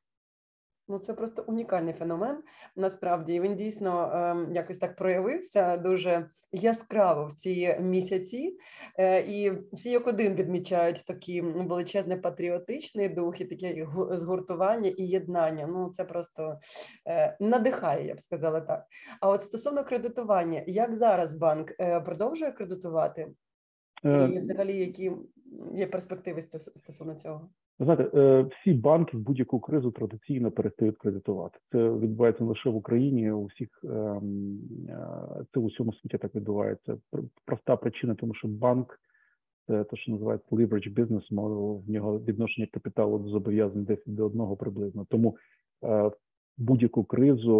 Ну, 0.89 0.99
це 0.99 1.15
просто 1.15 1.45
унікальний 1.47 1.95
феномен. 1.95 2.43
Насправді 2.77 3.41
він 3.41 3.57
дійсно 3.57 4.13
е, 4.15 4.55
якось 4.55 4.79
так 4.79 4.97
проявився 4.97 5.77
дуже 5.77 6.31
яскраво 6.53 7.27
в 7.27 7.33
ці 7.33 7.77
місяці, 7.81 8.57
е, 8.99 9.21
і 9.21 9.53
всі 9.73 9.91
як 9.91 10.07
один 10.07 10.35
відмічають 10.35 11.07
такий 11.07 11.41
величезний 11.41 12.17
патріотичний 12.17 13.09
дух 13.09 13.41
і 13.41 13.45
таке 13.45 13.87
згуртування 14.11 14.91
і 14.97 15.03
єднання. 15.03 15.67
Ну 15.67 15.91
це 15.91 16.05
просто 16.05 16.59
е, 17.09 17.37
надихає, 17.41 18.07
я 18.07 18.15
б 18.15 18.21
сказала 18.21 18.61
так. 18.61 18.87
А 19.21 19.29
от 19.29 19.43
стосовно 19.43 19.85
кредитування, 19.85 20.65
як 20.67 20.95
зараз 20.95 21.35
банк 21.35 21.73
е, 21.81 22.01
продовжує 22.01 22.53
кредитувати? 22.53 23.29
Е, 24.05 24.29
і 24.29 24.39
взагалі, 24.39 24.79
які 24.79 25.13
є 25.75 25.87
перспективи 25.87 26.41
стосовно 26.75 27.15
цього? 27.15 27.51
Ви 27.79 27.85
знаєте, 27.85 28.19
е, 28.19 28.43
всі 28.43 28.73
банки 28.73 29.17
в 29.17 29.21
будь-яку 29.21 29.61
кризу 29.61 29.91
традиційно 29.91 30.51
перестають 30.51 30.99
кредитувати. 30.99 31.59
Це 31.73 31.91
відбувається 31.91 32.45
не 32.45 32.49
лише 32.49 32.71
в 32.71 32.77
Україні. 32.77 33.31
У 33.31 33.45
всіх 33.45 33.69
ем, 33.85 34.59
е, 34.89 35.45
це 35.55 35.61
у 35.61 35.67
всьому 35.67 35.93
світі 35.93 36.19
так 36.19 36.35
відбувається. 36.35 36.97
Проста 37.45 37.77
причина, 37.77 38.15
тому 38.15 38.35
що 38.35 38.49
банк 38.49 39.01
це 39.67 39.85
те, 39.85 39.97
що 39.97 40.13
називається 40.13 40.49
leverage 40.51 40.95
business 40.95 41.33
model, 41.33 41.85
в 41.87 41.91
нього 41.91 42.19
відношення 42.19 42.69
капіталу 42.73 43.19
до 43.19 43.29
зобов'язань 43.29 43.85
10 43.85 44.15
до 44.15 44.27
одного 44.27 44.57
приблизно. 44.57 45.07
Тому 45.11 45.37
в 45.83 46.13
будь-яку 46.59 47.05
кризу 47.05 47.59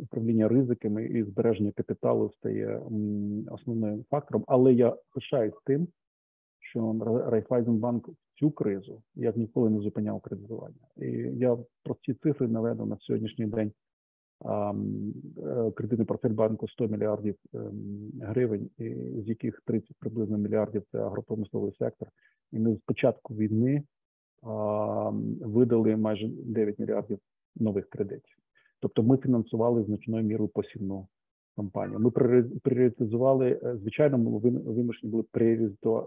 управління 0.00 0.48
ризиками 0.48 1.04
і 1.04 1.22
збереження 1.22 1.72
капіталу 1.72 2.32
стає 2.32 2.80
основним 3.50 4.04
фактором. 4.10 4.44
Але 4.46 4.72
я 4.72 4.96
пишаюсь 5.14 5.54
тим 5.64 5.88
що 6.70 6.96
Райфайзенбанк 7.26 8.08
в 8.08 8.29
цю 8.40 8.50
кризу 8.50 9.02
як 9.14 9.36
ніколи 9.36 9.70
не 9.70 9.80
зупиняв 9.80 10.20
кредитування. 10.20 10.86
І 10.96 11.06
я 11.38 11.58
прості 11.82 12.14
цифри 12.14 12.48
наведу 12.48 12.86
на 12.86 12.98
сьогоднішній 13.00 13.46
день. 13.46 13.72
Е, 14.44 15.70
кредитний 15.70 16.06
портфель 16.06 16.30
банку 16.30 16.68
100 16.68 16.88
мільярдів 16.88 17.36
ем, 17.54 18.10
гривень, 18.20 18.70
з 19.24 19.28
яких 19.28 19.62
30 19.66 19.96
приблизно 19.98 20.38
мільярдів 20.38 20.82
це 20.92 20.98
агропромисловий 20.98 21.72
сектор. 21.78 22.08
І 22.52 22.58
ми 22.58 22.74
з 22.74 22.78
початку 22.78 23.34
війни 23.34 23.82
видали 25.40 25.96
майже 25.96 26.28
9 26.28 26.78
мільярдів 26.78 27.18
нових 27.56 27.88
кредитів. 27.88 28.36
Тобто, 28.80 29.02
ми 29.02 29.16
фінансували 29.16 29.84
значною 29.84 30.24
мірою 30.24 30.48
посівну 30.48 31.08
компанію. 31.56 31.98
Ми 31.98 32.10
пріоритизували, 32.60 33.60
е, 33.62 33.76
звичайно, 33.76 34.18
ми 34.18 34.38
вимушені 34.60 35.10
були 35.12 35.24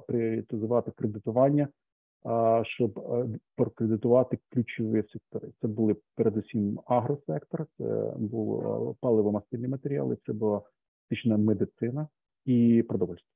пріоритизувати 0.08 0.92
кредитування, 0.92 1.68
щоб 2.64 3.00
е, 3.00 3.40
прокредитувати 3.56 4.40
ключові 4.50 5.04
сектори. 5.14 5.50
Це 5.62 5.68
були 5.68 5.96
передусім 6.16 6.80
агросектор, 6.86 7.66
це 7.78 8.14
був 8.18 8.60
е, 8.60 8.96
паливо-мастильні 9.02 9.68
матеріали, 9.68 10.18
це 10.26 10.34
була 10.34 10.62
фізична 11.10 11.38
медицина 11.38 12.08
і 12.46 12.84
продовольство. 12.88 13.30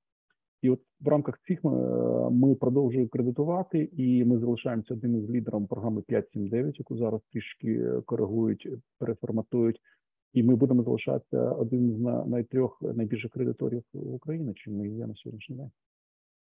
І 0.61 0.69
от 0.69 0.79
в 1.01 1.07
рамках 1.07 1.39
цих 1.47 1.63
ми 2.31 2.55
продовжуємо 2.55 3.09
кредитувати, 3.09 3.89
і 3.97 4.25
ми 4.25 4.39
залишаємося 4.39 4.93
одним 4.93 5.15
із 5.15 5.29
лідером 5.29 5.67
програми 5.67 6.01
5.7.9, 6.09 6.73
яку 6.75 6.97
зараз 6.97 7.21
трішки 7.31 7.91
коригують, 8.05 8.67
переформатують 8.99 9.81
і 10.33 10.43
ми 10.43 10.55
будемо 10.55 10.83
залишатися 10.83 11.51
один 11.51 11.91
з 11.91 11.99
найтрьох 12.27 12.81
найбільших 12.81 13.31
кредиторів 13.31 13.83
України, 13.93 14.53
чим 14.55 14.77
ми 14.77 14.89
є 14.89 15.07
на 15.07 15.15
сьогоднішній 15.15 15.55
день. 15.55 15.71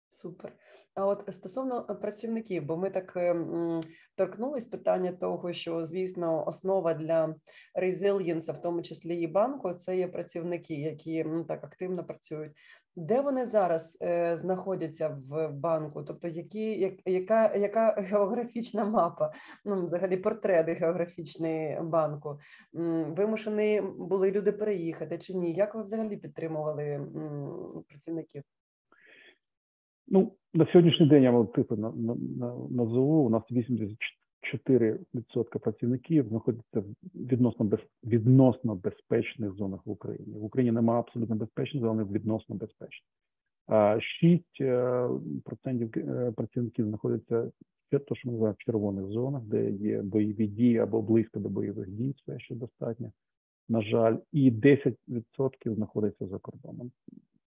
Супер. 0.09 0.53
А 0.95 1.07
от 1.07 1.35
стосовно 1.35 1.85
працівників, 1.85 2.65
бо 2.65 2.77
ми 2.77 2.91
так 2.91 3.13
ем, 3.17 3.81
торкнулись 4.15 4.67
питання 4.67 5.13
того, 5.13 5.53
що 5.53 5.85
звісно 5.85 6.47
основа 6.49 6.95
для 6.95 7.35
резильєнса, 7.75 8.53
в 8.53 8.61
тому 8.61 8.83
числі 8.83 9.17
і 9.17 9.27
банку, 9.27 9.75
це 9.75 9.97
є 9.97 10.09
працівники, 10.09 10.75
які 10.75 11.25
ну 11.25 11.45
так 11.45 11.65
активно 11.65 12.05
працюють. 12.05 12.53
Де 12.97 13.21
вони 13.21 13.45
зараз 13.45 13.99
е, 14.03 14.37
знаходяться 14.37 15.19
в 15.29 15.49
банку? 15.49 16.03
Тобто, 16.03 16.29
які 16.29 16.81
як, 16.81 16.95
яка 17.05 17.55
яка 17.57 17.91
географічна 17.99 18.85
мапа? 18.85 19.33
Ну, 19.65 19.85
взагалі, 19.85 20.17
портрети 20.17 20.73
географічний 20.73 21.81
банку? 21.81 22.39
Вимушені 23.09 23.81
були 23.99 24.31
люди 24.31 24.53
переїхати 24.53 25.19
чи 25.19 25.35
ні? 25.35 25.53
Як 25.53 25.75
ви 25.75 25.83
взагалі 25.83 26.17
підтримували 26.17 26.85
м, 26.85 27.85
працівників? 27.89 28.43
Ну 30.09 30.33
на 30.55 30.67
сьогоднішній 30.67 31.07
день 31.07 31.23
я 31.23 31.31
вам 31.31 31.47
типу 31.47 31.77
на, 31.77 31.91
на, 31.91 32.15
на, 32.15 32.55
назову. 32.71 33.27
У 33.27 33.31
нас 33.31 33.43
84% 33.51 35.59
працівників 35.59 36.29
знаходяться 36.29 36.81
в 36.81 36.85
відносно 37.15 37.65
без 37.65 37.81
відносно 38.05 38.75
безпечних 38.75 39.53
зонах 39.53 39.87
в 39.87 39.91
Україні. 39.91 40.39
В 40.39 40.45
Україні 40.45 40.75
немає 40.75 41.01
абсолютно 41.01 41.37
безпечних 41.37 41.83
зон, 41.83 42.01
але 42.01 42.13
відносно 42.13 42.57
безпечних. 42.57 43.09
6% 43.69 44.43
е, 44.61 45.11
е, 45.97 46.33
працівників 46.33 46.87
знаходяться 46.87 47.51
то, 47.91 48.15
що 48.15 48.29
ми 48.29 48.33
називаємо 48.33 48.57
в 48.59 48.65
червоних 48.65 49.07
зонах, 49.07 49.43
де 49.43 49.71
є 49.71 50.03
бойові 50.03 50.47
дії 50.47 50.79
або 50.79 51.03
близько 51.03 51.41
до 51.41 51.49
бойових 51.49 51.91
дій, 51.91 52.15
все 52.17 52.39
ще 52.39 52.55
достатньо. 52.55 53.13
На 53.69 53.83
жаль, 53.83 54.17
і 54.33 54.51
10% 54.51 55.75
знаходиться 55.75 56.27
за 56.27 56.39
кордоном. 56.39 56.91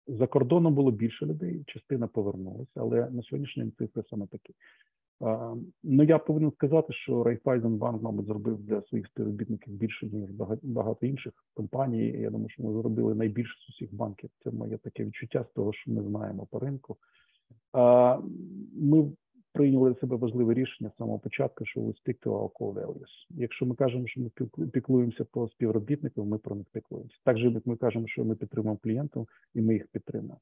За 0.08 0.28
кордоном 0.28 0.74
було 0.74 0.92
більше 0.92 1.26
людей, 1.26 1.64
частина 1.68 2.08
повернулася, 2.08 2.72
але 2.76 3.10
на 3.10 3.24
сьогоднішній 3.24 3.64
день 3.64 3.74
цифри 3.78 4.04
саме 4.10 4.28
такі. 4.28 4.54
Ну 5.84 6.04
я 6.04 6.20
повинен 6.20 6.52
сказати, 6.52 6.94
що 6.94 7.24
Райфайзенбанк, 7.24 8.02
мабуть, 8.02 8.26
зробив 8.26 8.60
для 8.60 8.82
своїх 8.82 9.08
співробітників 9.08 9.74
більше 9.74 10.08
ніж 10.08 10.30
багато 10.64 11.06
інших 11.06 11.34
компаній. 11.54 12.08
Я 12.08 12.30
думаю, 12.30 12.50
що 12.50 12.64
ми 12.64 12.74
зробили 12.74 13.16
найбільше 13.16 13.54
з 13.60 13.70
усіх 13.70 13.94
банків. 13.94 14.30
Це 14.44 14.52
моє 14.52 14.78
таке 14.78 15.06
відчуття 15.06 15.46
з 15.50 15.54
того, 15.54 15.74
що 15.74 15.92
ми 15.92 16.04
знаємо 16.04 16.48
по 16.52 16.60
ринку. 16.60 16.98
Ми 18.74 19.12
прийняли 19.54 19.96
себе 19.96 20.16
важливе 20.16 20.54
рішення 20.54 20.92
з 20.96 20.98
самого 20.98 21.20
початку, 21.20 21.66
що 21.66 21.80
we 21.80 21.88
stick 21.88 22.26
to 22.26 22.32
our 22.32 22.52
core 22.52 22.74
values. 22.74 23.28
Якщо 23.30 23.66
ми 23.66 23.76
кажемо, 23.76 24.08
що 24.08 24.22
ми 24.22 24.30
піклуємося 24.68 25.26
по 25.26 25.48
співробітникам, 25.48 26.28
ми 26.28 26.38
про 26.38 26.56
них 26.56 26.66
піклуємося. 26.72 27.16
Так 27.24 27.38
же, 27.38 27.50
як 27.50 27.66
ми 27.66 27.76
кажемо, 27.76 28.08
що 28.08 28.26
ми 28.26 28.36
підтримуємо 28.36 28.80
клієнтів, 28.84 29.28
і 29.54 29.62
ми 29.62 29.74
їх 29.74 29.88
підтримуємо. 29.88 30.40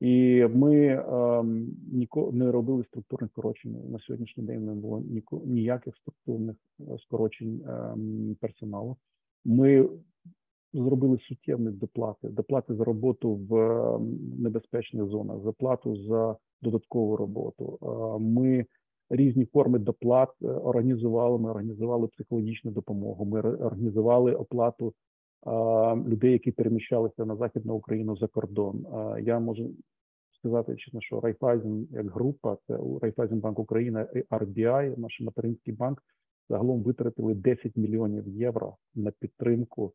І 0.00 0.44
ми 0.54 0.86
ем, 0.86 1.66
ніко 1.92 2.30
не 2.32 2.52
робили 2.52 2.84
структурних 2.84 3.30
скорочень. 3.30 3.90
На 3.90 3.98
сьогоднішній 3.98 4.42
день 4.42 4.64
не 4.64 4.74
було 4.74 5.02
ніяких 5.44 5.96
структурних 5.96 6.56
е, 6.80 6.98
скорочень 6.98 7.62
ем, 7.68 8.36
персоналу. 8.40 8.96
Ми 9.44 9.88
зробили 10.74 11.18
суттєвні 11.18 11.70
доплати, 11.70 12.28
доплати 12.28 12.74
за 12.74 12.84
роботу 12.84 13.34
в 13.34 13.56
ем, 13.56 14.18
небезпечних 14.38 15.06
зонах, 15.06 15.42
заплату 15.44 15.96
за 15.96 16.36
додаткову 16.62 17.16
роботу. 17.16 17.78
Ми 18.20 18.66
різні 19.10 19.46
форми 19.46 19.78
доплат 19.78 20.30
е, 20.42 20.46
організували. 20.46 21.38
Ми 21.38 21.50
організували 21.50 22.06
психологічну 22.06 22.70
допомогу. 22.70 23.24
Ми 23.24 23.40
організували 23.40 24.34
оплату 24.34 24.94
людей, 26.06 26.32
які 26.32 26.52
переміщалися 26.52 27.24
на 27.24 27.36
західну 27.36 27.74
Україну 27.74 28.16
за 28.16 28.26
кордон. 28.26 28.86
Я 29.22 29.40
можу 29.40 29.70
сказати 30.38 30.76
чесно, 30.76 31.00
що 31.00 31.20
Райфайзен 31.20 31.88
як 31.90 32.10
група, 32.10 32.56
це 32.66 32.78
Райфайзенбанк 33.02 33.58
Україна 33.58 34.08
і 34.14 34.18
RBI, 34.18 34.98
наш 34.98 35.20
материнський 35.20 35.74
банк, 35.74 36.02
загалом 36.48 36.82
витратили 36.82 37.34
10 37.34 37.76
мільйонів 37.76 38.28
євро 38.28 38.76
на 38.94 39.10
підтримку 39.10 39.92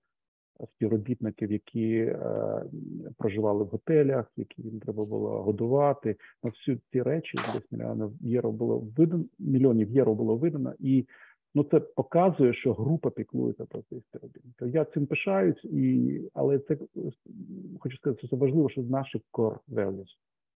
співробітників, 0.68 1.52
які 1.52 1.96
е, 1.96 2.64
проживали 3.18 3.64
в 3.64 3.68
готелях, 3.68 4.32
які 4.38 4.62
їм 4.62 4.80
треба 4.80 5.06
було 5.06 5.44
годувати. 5.44 6.16
На 6.44 6.50
всі 6.50 6.80
ці 6.92 7.02
речі 7.02 7.38
10 7.38 7.72
мільйонів 7.72 8.12
євро 8.22 8.52
було 8.52 8.88
видано, 8.98 9.26
мільйонів 9.40 9.92
євро 9.92 10.16
було 10.16 10.36
видано, 10.36 10.74
і 10.80 11.06
ну 11.56 11.64
це 11.64 11.80
показує, 11.80 12.54
що 12.54 12.74
група 12.74 13.10
піклується 13.10 13.66
про 13.66 13.82
цих 13.82 14.00
співробітників. 14.10 14.68
Я 14.68 14.86
цим 14.86 15.06
пишаюсь, 15.06 15.64
і 15.64 16.22
але 16.34 16.60
це 16.60 16.78
хочу 17.80 17.98
сказати, 17.98 18.20
що 18.20 18.28
це 18.28 18.36
важливо, 18.36 18.70
що 18.70 18.82
наші 18.82 19.22
core 19.34 19.58
values. 19.70 20.08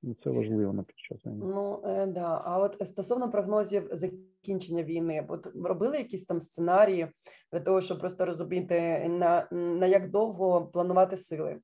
Ну, 0.03 0.17
це 0.25 0.31
важливо 0.31 0.73
на 0.73 0.83
під 0.83 0.99
час 0.99 1.27
війни. 1.27 1.45
Ну 1.45 1.81
е, 1.85 2.07
да. 2.07 2.43
А 2.45 2.59
от 2.59 2.87
стосовно 2.87 3.31
прогнозів 3.31 3.89
закінчення 3.93 4.83
війни, 4.83 5.27
от 5.29 5.47
робили 5.65 5.99
якісь 5.99 6.25
там 6.25 6.41
сценарії 6.41 7.09
для 7.53 7.61
того, 7.61 7.81
щоб 7.81 7.99
просто 7.99 8.27
розуміти 8.27 9.09
на, 9.09 9.49
на 9.51 9.87
як 9.87 10.11
довго 10.11 10.67
планувати 10.67 11.17
сили? 11.17 11.57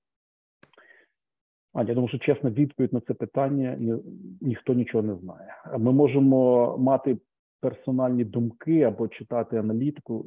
А 1.72 1.82
я 1.82 1.94
думаю, 1.94 2.08
що 2.08 2.18
чесна 2.18 2.50
відповідь 2.50 2.92
на 2.92 3.00
це 3.00 3.14
питання 3.14 3.76
ні, 3.78 3.94
ніхто 4.40 4.74
нічого 4.74 5.02
не 5.02 5.16
знає. 5.16 5.54
Ми 5.78 5.92
можемо 5.92 6.74
мати 6.78 7.18
персональні 7.60 8.24
думки 8.24 8.82
або 8.82 9.08
читати 9.08 9.56
аналітику. 9.56 10.26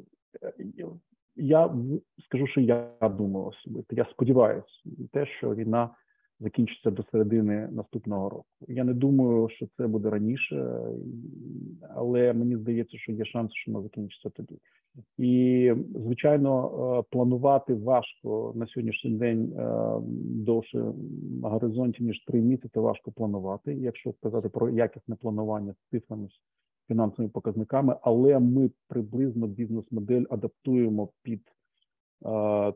Я 1.36 1.76
скажу, 2.26 2.48
що 2.48 2.62
я 2.62 2.92
думаю 3.02 3.46
особисто. 3.46 3.96
Я 3.96 4.06
сподіваюся, 4.12 4.68
те, 5.14 5.26
що 5.26 5.56
війна 5.56 5.90
закінчиться 6.40 6.92
до 6.92 7.04
середини 7.12 7.68
наступного 7.72 8.30
року. 8.30 8.46
Я 8.68 8.84
не 8.84 8.94
думаю, 8.94 9.50
що 9.50 9.68
це 9.78 9.88
буде 9.88 10.10
раніше, 10.10 10.82
але 11.96 12.34
мені 12.34 12.58
здається, 12.58 12.98
що 12.98 13.12
є 13.12 13.26
шанс, 13.26 13.52
що 13.54 13.72
вона 13.72 13.84
закінчиться 13.84 14.30
тоді. 14.30 14.58
І 15.18 15.74
звичайно, 15.96 16.72
е, 17.00 17.04
планувати 17.12 17.74
важко 17.74 18.54
на 18.56 18.68
сьогоднішній 18.68 19.12
день 19.12 19.54
е, 19.58 19.96
довше 20.46 20.94
на 21.42 21.50
горизонті 21.50 22.04
ніж 22.04 22.26
три 22.26 22.42
місяці. 22.42 22.80
Важко 22.80 23.12
планувати, 23.12 23.74
якщо 23.74 24.14
сказати 24.14 24.50
про 24.50 24.70
якісне 24.70 25.16
планування 25.16 25.74
з 25.74 25.90
цифрами 25.92 26.28
фінансовими 26.88 27.30
показниками, 27.30 27.96
але 28.02 28.40
ми 28.40 28.70
приблизно 28.88 29.48
бізнес-модель 29.48 30.24
адаптуємо 30.30 31.10
під 31.24 31.42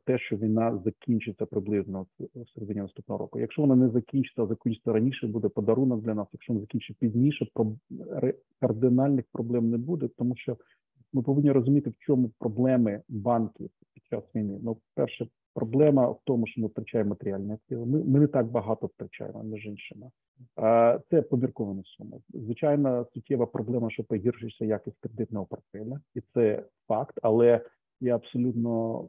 те, 0.06 0.18
що 0.18 0.36
війна 0.38 0.82
закінчиться 0.86 1.46
приблизно 1.46 2.06
в 2.20 2.50
середині 2.54 2.82
наступного 2.82 3.20
року. 3.20 3.40
Якщо 3.40 3.62
вона 3.62 3.76
не 3.76 3.90
закінчиться, 3.90 4.44
а 4.44 4.48
закінчиться 4.48 4.94
раніше, 4.94 5.28
буде 5.28 5.50
подарунок 5.50 6.02
для 6.02 6.14
нас. 6.14 6.28
Якщо 6.34 6.54
вона 6.54 6.62
закінчиться 6.62 7.00
пізніше, 7.00 7.48
кардинальних 8.60 9.26
проблем 9.32 9.70
не 9.70 9.78
буде, 9.78 10.10
тому 10.18 10.36
що 10.36 10.58
ми 11.14 11.22
повинні 11.22 11.52
розуміти, 11.52 11.90
в 11.90 11.98
чому 12.00 12.32
проблеми 12.40 13.02
банків 13.10 13.70
під 13.94 14.04
час 14.10 14.24
війни. 14.36 14.60
Ну, 14.64 14.78
перше, 14.96 15.28
проблема 15.54 16.10
в 16.10 16.20
тому, 16.24 16.48
що 16.48 16.62
ми 16.62 16.68
втрачаємо 16.68 17.10
матеріальні 17.10 17.54
активи. 17.54 17.86
Ми 17.86 18.04
ми 18.04 18.20
не 18.20 18.28
так 18.28 18.48
багато 18.48 18.88
втрачаємо 18.88 19.44
між 19.44 19.66
іншими. 19.66 20.10
Це 21.10 21.22
поміркована 21.22 21.84
сума. 21.84 22.18
Звичайно, 22.34 23.08
суттєва 23.14 23.46
проблема, 23.46 23.90
що 23.90 24.04
погіршується 24.04 24.66
якість 24.66 25.00
кредитного 25.00 25.46
портфеля, 25.46 26.00
і 26.16 26.22
це 26.34 26.64
факт. 26.88 27.20
Але 27.22 27.62
я 28.02 28.16
абсолютно 28.16 29.04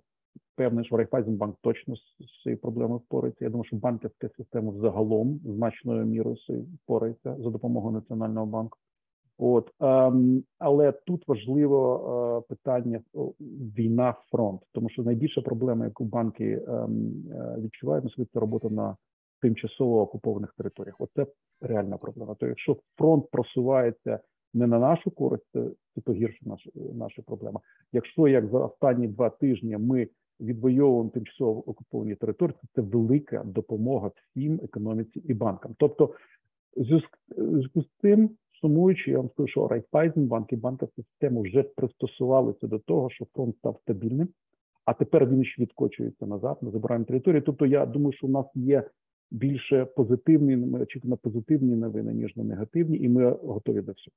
певний, 0.56 0.84
що 0.84 0.96
Райфайзенбанк 0.96 1.56
точно 1.60 1.96
з 1.96 2.42
цією 2.42 2.58
проблемою 2.60 2.98
впорається. 2.98 3.44
Я 3.44 3.50
думаю, 3.50 3.64
що 3.64 3.76
банківська 3.76 4.28
система 4.36 4.72
взагалом 4.72 5.40
значною 5.44 6.06
мірою 6.06 6.36
впорається 6.84 7.36
за 7.38 7.50
допомогою 7.50 7.94
національного 7.94 8.46
банку. 8.46 8.78
От 9.38 9.70
ем, 9.80 10.44
але 10.58 10.92
тут 10.92 11.28
важливо 11.28 12.42
е, 12.46 12.48
питання 12.48 13.00
війна 13.76 14.14
фронт, 14.30 14.60
тому 14.72 14.88
що 14.88 15.02
найбільша 15.02 15.40
проблема, 15.40 15.84
яку 15.84 16.04
банки 16.04 16.62
ем, 16.68 17.12
е, 17.32 17.56
відчувають, 17.60 18.14
це 18.32 18.40
робота 18.40 18.68
на 18.70 18.96
тимчасово 19.42 20.00
окупованих 20.00 20.54
територіях. 20.58 20.96
Оце 20.98 21.26
реальна 21.62 21.96
проблема. 21.96 22.34
То 22.34 22.46
якщо 22.46 22.76
фронт 22.98 23.30
просувається 23.30 24.20
не 24.54 24.66
на 24.66 24.78
нашу 24.78 25.10
користь, 25.10 25.52
це 25.94 26.00
погірше 26.04 26.38
наша 26.42 26.70
наша 26.94 27.22
проблема. 27.22 27.60
Якщо 27.92 28.28
як 28.28 28.46
за 28.46 28.58
останні 28.58 29.08
два 29.08 29.30
тижні 29.30 29.76
ми 29.76 30.08
відвоюємо 30.40 31.10
тимчасово 31.14 31.70
окуповані 31.70 32.14
території, 32.14 32.56
це 32.74 32.80
велика 32.80 33.42
допомога 33.44 34.10
всім 34.16 34.60
економіці 34.62 35.18
і 35.18 35.34
банкам. 35.34 35.74
Тобто, 35.78 36.14
зв'язку 36.76 37.82
з 37.82 37.86
цим, 38.00 38.30
сумуючи, 38.60 39.10
я 39.10 39.18
вам 39.18 39.30
скажу, 39.30 39.48
що 39.48 39.68
Райфайзенбанк 39.68 40.52
і 40.52 40.56
банківська 40.56 41.02
система 41.02 41.40
вже 41.40 41.62
пристосувалися 41.62 42.66
до 42.66 42.78
того, 42.78 43.10
що 43.10 43.26
фронт 43.34 43.56
став 43.56 43.78
стабільним, 43.82 44.28
а 44.84 44.94
тепер 44.94 45.26
він 45.26 45.44
ще 45.44 45.62
відкочується 45.62 46.26
назад, 46.26 46.58
ми 46.60 46.70
забираємо 46.70 47.04
територію. 47.04 47.42
Тобто, 47.42 47.66
я 47.66 47.86
думаю, 47.86 48.12
що 48.12 48.26
у 48.26 48.30
нас 48.30 48.46
є 48.54 48.90
більше 49.30 49.84
позитивні, 49.84 50.56
ми 50.56 50.80
очікуємо 50.80 51.16
позитивні 51.16 51.76
новини, 51.76 52.14
ніж 52.14 52.36
на 52.36 52.44
негативні, 52.44 52.98
і 52.98 53.08
ми 53.08 53.30
готові 53.30 53.80
до 53.80 53.92
всього. 53.92 54.14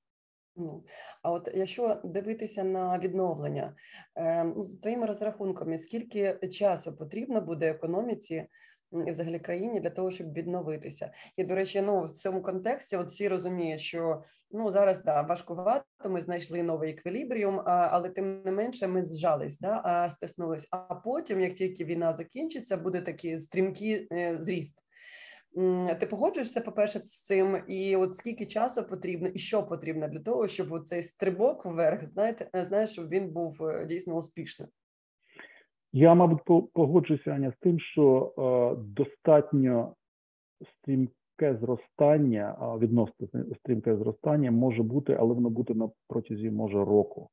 Ну, 0.57 0.83
а 1.21 1.31
от 1.31 1.49
якщо 1.53 2.01
дивитися 2.03 2.63
на 2.63 2.99
відновлення, 2.99 3.75
е, 4.15 4.43
ну, 4.43 4.63
з 4.63 4.77
твоїми 4.77 5.05
розрахунками, 5.05 5.77
скільки 5.77 6.33
часу 6.51 6.97
потрібно 6.97 7.41
буде 7.41 7.69
економіці 7.69 8.47
і 9.07 9.11
взагалі 9.11 9.39
країні 9.39 9.79
для 9.79 9.89
того, 9.89 10.11
щоб 10.11 10.33
відновитися? 10.33 11.11
І 11.37 11.43
до 11.43 11.55
речі, 11.55 11.81
ну 11.81 12.03
в 12.03 12.09
цьому 12.09 12.41
контексті 12.41 12.97
от 12.97 13.07
всі 13.07 13.27
розуміють, 13.27 13.81
що 13.81 14.21
ну 14.51 14.71
зараз 14.71 15.03
да 15.03 15.21
важкувато. 15.21 15.85
Ми 16.05 16.21
знайшли 16.21 16.63
новий 16.63 16.91
еквілібріум, 16.91 17.61
але 17.65 18.09
тим 18.09 18.41
не 18.45 18.51
менше 18.51 18.87
ми 18.87 19.03
зжались, 19.03 19.59
да 19.59 19.81
а 19.83 20.09
стиснулись. 20.09 20.67
А 20.71 20.95
потім, 20.95 21.41
як 21.41 21.53
тільки 21.53 21.85
війна 21.85 22.15
закінчиться, 22.15 22.77
буде 22.77 23.01
такий 23.01 23.37
стрімкий 23.37 24.07
е, 24.11 24.37
зріст. 24.39 24.86
Ти 25.99 26.07
погоджуєшся, 26.09 26.61
по-перше, 26.61 26.99
з 26.99 27.23
цим, 27.23 27.57
і 27.67 27.95
от 27.95 28.15
скільки 28.15 28.45
часу 28.45 28.83
потрібно, 28.83 29.27
і 29.27 29.39
що 29.39 29.63
потрібно 29.63 30.07
для 30.07 30.19
того, 30.19 30.47
щоб 30.47 30.83
цей 30.83 31.01
стрибок 31.01 31.65
вверх, 31.65 32.07
знаєте, 32.13 32.49
е, 32.55 32.63
знаєш, 32.63 32.89
щоб 32.89 33.09
він 33.09 33.31
був 33.31 33.63
е, 33.63 33.85
дійсно 33.85 34.15
успішним? 34.15 34.69
Я, 35.93 36.13
мабуть, 36.13 36.43
погоджуюся 36.73 37.31
Аня, 37.31 37.53
з 37.57 37.59
тим, 37.59 37.79
що 37.79 38.33
е, 38.37 38.81
достатньо 38.81 39.95
стрімке 40.73 41.57
зростання, 41.61 42.77
відносно 42.79 43.27
стрімке 43.59 43.97
зростання 43.97 44.51
може 44.51 44.83
бути, 44.83 45.13
але 45.19 45.33
воно 45.33 45.49
буде 45.49 45.73
на 45.73 45.89
протязі 46.07 46.51
може 46.51 46.77
року, 46.77 47.29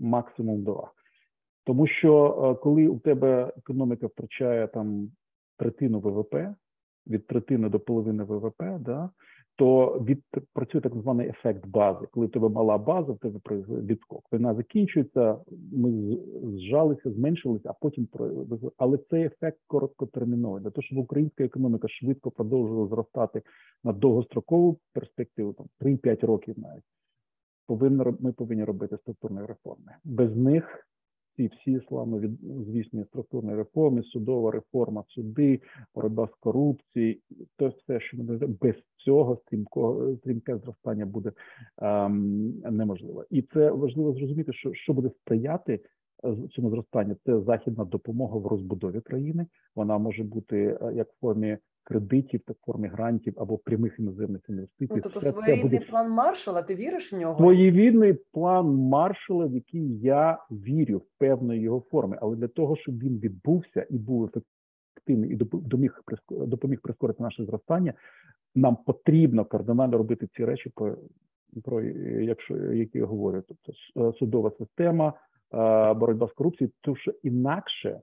максимум 0.00 0.64
два. 0.64 0.92
Тому 1.64 1.86
що 1.86 2.26
е, 2.58 2.62
коли 2.62 2.88
у 2.88 2.98
тебе 2.98 3.52
економіка 3.56 4.06
втрачає 4.06 4.68
там 4.68 5.10
третину 5.56 6.00
ВВП 6.00 6.34
від 7.08 7.26
третини 7.26 7.68
до 7.68 7.80
половини 7.80 8.24
ВВП, 8.24 8.62
да, 8.80 9.10
то 9.56 9.86
від 9.86 10.22
працює 10.52 10.80
так 10.80 10.94
званий 10.94 11.28
ефект 11.28 11.66
бази. 11.66 12.06
Коли 12.10 12.26
в 12.26 12.30
тебе 12.30 12.48
мала 12.48 12.78
база, 12.78 13.12
в 13.12 13.18
тебе 13.18 13.40
відскок. 13.58 14.22
Війна 14.32 14.54
закінчується, 14.54 15.38
ми 15.72 16.18
зжалися, 16.42 17.10
зменшилися, 17.10 17.70
а 17.70 17.72
потім 17.72 18.08
але 18.76 18.98
цей 18.98 19.24
ефект 19.24 19.58
короткотерміновий. 19.66 20.62
Для 20.62 20.70
того, 20.70 20.82
щоб 20.82 20.98
українська 20.98 21.44
економіка 21.44 21.88
швидко 21.88 22.30
продовжувала 22.30 22.88
зростати 22.88 23.42
на 23.84 23.92
довгострокову 23.92 24.78
перспективу, 24.92 25.52
там 25.52 25.66
3-5 25.80 26.26
років 26.26 26.54
навіть. 26.58 26.84
Повинно 27.66 28.16
ми 28.20 28.32
повинні 28.32 28.64
робити 28.64 28.96
структурні 28.96 29.40
реформи. 29.40 29.92
Без 30.04 30.36
них 30.36 30.88
ці 31.38 31.46
всі 31.46 31.80
славно 31.88 32.18
від 32.18 32.30
звісні 32.66 33.04
структурні 33.04 33.54
реформи, 33.54 34.02
судова 34.02 34.50
реформа, 34.50 35.04
суди, 35.08 35.60
боротьба 35.94 36.28
з 36.32 36.40
корупцією, 36.40 37.16
то 37.56 37.68
все, 37.68 38.00
що 38.00 38.16
ми 38.16 38.36
без 38.36 38.74
цього 38.96 39.36
стрімко 39.36 40.16
стрімке 40.18 40.58
зростання 40.58 41.06
буде 41.06 41.32
ем, 41.82 42.50
неможливо, 42.70 43.24
і 43.30 43.42
це 43.42 43.70
важливо 43.70 44.12
зрозуміти, 44.12 44.52
що 44.52 44.74
що 44.74 44.92
буде 44.92 45.10
сприяти 45.10 45.80
е, 46.24 46.36
цьому 46.50 46.70
зростанню. 46.70 47.16
Це 47.26 47.40
західна 47.40 47.84
допомога 47.84 48.38
в 48.38 48.46
розбудові 48.46 49.00
країни. 49.00 49.46
Вона 49.76 49.98
може 49.98 50.22
бути 50.22 50.78
е, 50.82 50.92
як 50.94 51.08
в 51.08 51.20
формі 51.20 51.58
кредитів, 51.88 52.40
так 52.46 52.56
в 52.62 52.64
формі 52.64 52.88
грантів 52.88 53.34
або 53.36 53.58
прямих 53.58 53.98
іноземних 53.98 54.42
інвестицій. 54.48 54.92
Ну, 54.94 55.00
Тобто 55.02 55.20
своєрідний 55.20 55.78
буде... 55.78 55.90
план 55.90 56.10
маршала. 56.10 56.62
Ти 56.62 56.74
віриш 56.74 57.12
в 57.12 57.16
нього? 57.16 57.38
Своєрідний 57.38 58.12
план 58.12 58.66
маршала, 58.66 59.46
в 59.46 59.52
який 59.52 59.98
я 59.98 60.38
вірю 60.50 60.98
в 60.98 61.18
певної 61.18 61.60
його 61.60 61.82
форми, 61.90 62.18
але 62.22 62.36
для 62.36 62.48
того, 62.48 62.76
щоб 62.76 62.98
він 62.98 63.18
відбувся 63.18 63.86
і 63.90 63.98
був 63.98 64.24
ефективний 64.24 65.32
і 65.32 65.36
допоміг 65.36 66.02
допоміг 66.30 66.80
прискорити 66.80 67.22
наше 67.22 67.44
зростання, 67.44 67.94
нам 68.54 68.76
потрібно 68.76 69.44
кардинально 69.44 69.98
робити 69.98 70.28
ці 70.36 70.44
речі, 70.44 70.70
про 70.74 70.96
про 71.64 71.82
якщо 72.20 72.56
які 72.56 72.98
я 72.98 73.04
говорю, 73.04 73.42
тобто 73.48 73.72
е, 74.08 74.12
судова 74.18 74.52
система, 74.58 75.08
е, 75.08 75.14
боротьба 75.94 76.28
з 76.28 76.32
корупцією, 76.32 76.72
тому 76.80 76.96
що 76.96 77.12
інакше 77.22 78.00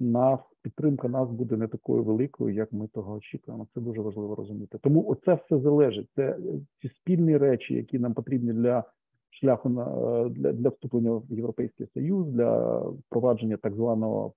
нас 0.00 0.40
підтримка 0.62 1.08
нас 1.08 1.30
буде 1.30 1.56
не 1.56 1.68
такою 1.68 2.04
великою, 2.04 2.54
як 2.54 2.72
ми 2.72 2.88
того 2.88 3.12
очікуємо. 3.12 3.66
Це 3.74 3.80
дуже 3.80 4.00
важливо 4.00 4.34
розуміти. 4.34 4.78
Тому 4.82 5.08
оце 5.08 5.34
все 5.34 5.58
залежить. 5.58 6.08
Це 6.16 6.22
е, 6.22 6.38
ці 6.80 6.88
спільні 6.88 7.36
речі, 7.36 7.74
які 7.74 7.98
нам 7.98 8.14
потрібні 8.14 8.52
для 8.52 8.84
шляху 9.30 9.68
на 9.68 9.84
для, 10.28 10.52
для 10.52 10.68
вступлення 10.68 11.12
в 11.12 11.24
європейський 11.30 11.86
союз, 11.94 12.26
для 12.26 12.78
впровадження 12.78 13.56
так 13.56 13.74
званого 13.74 14.32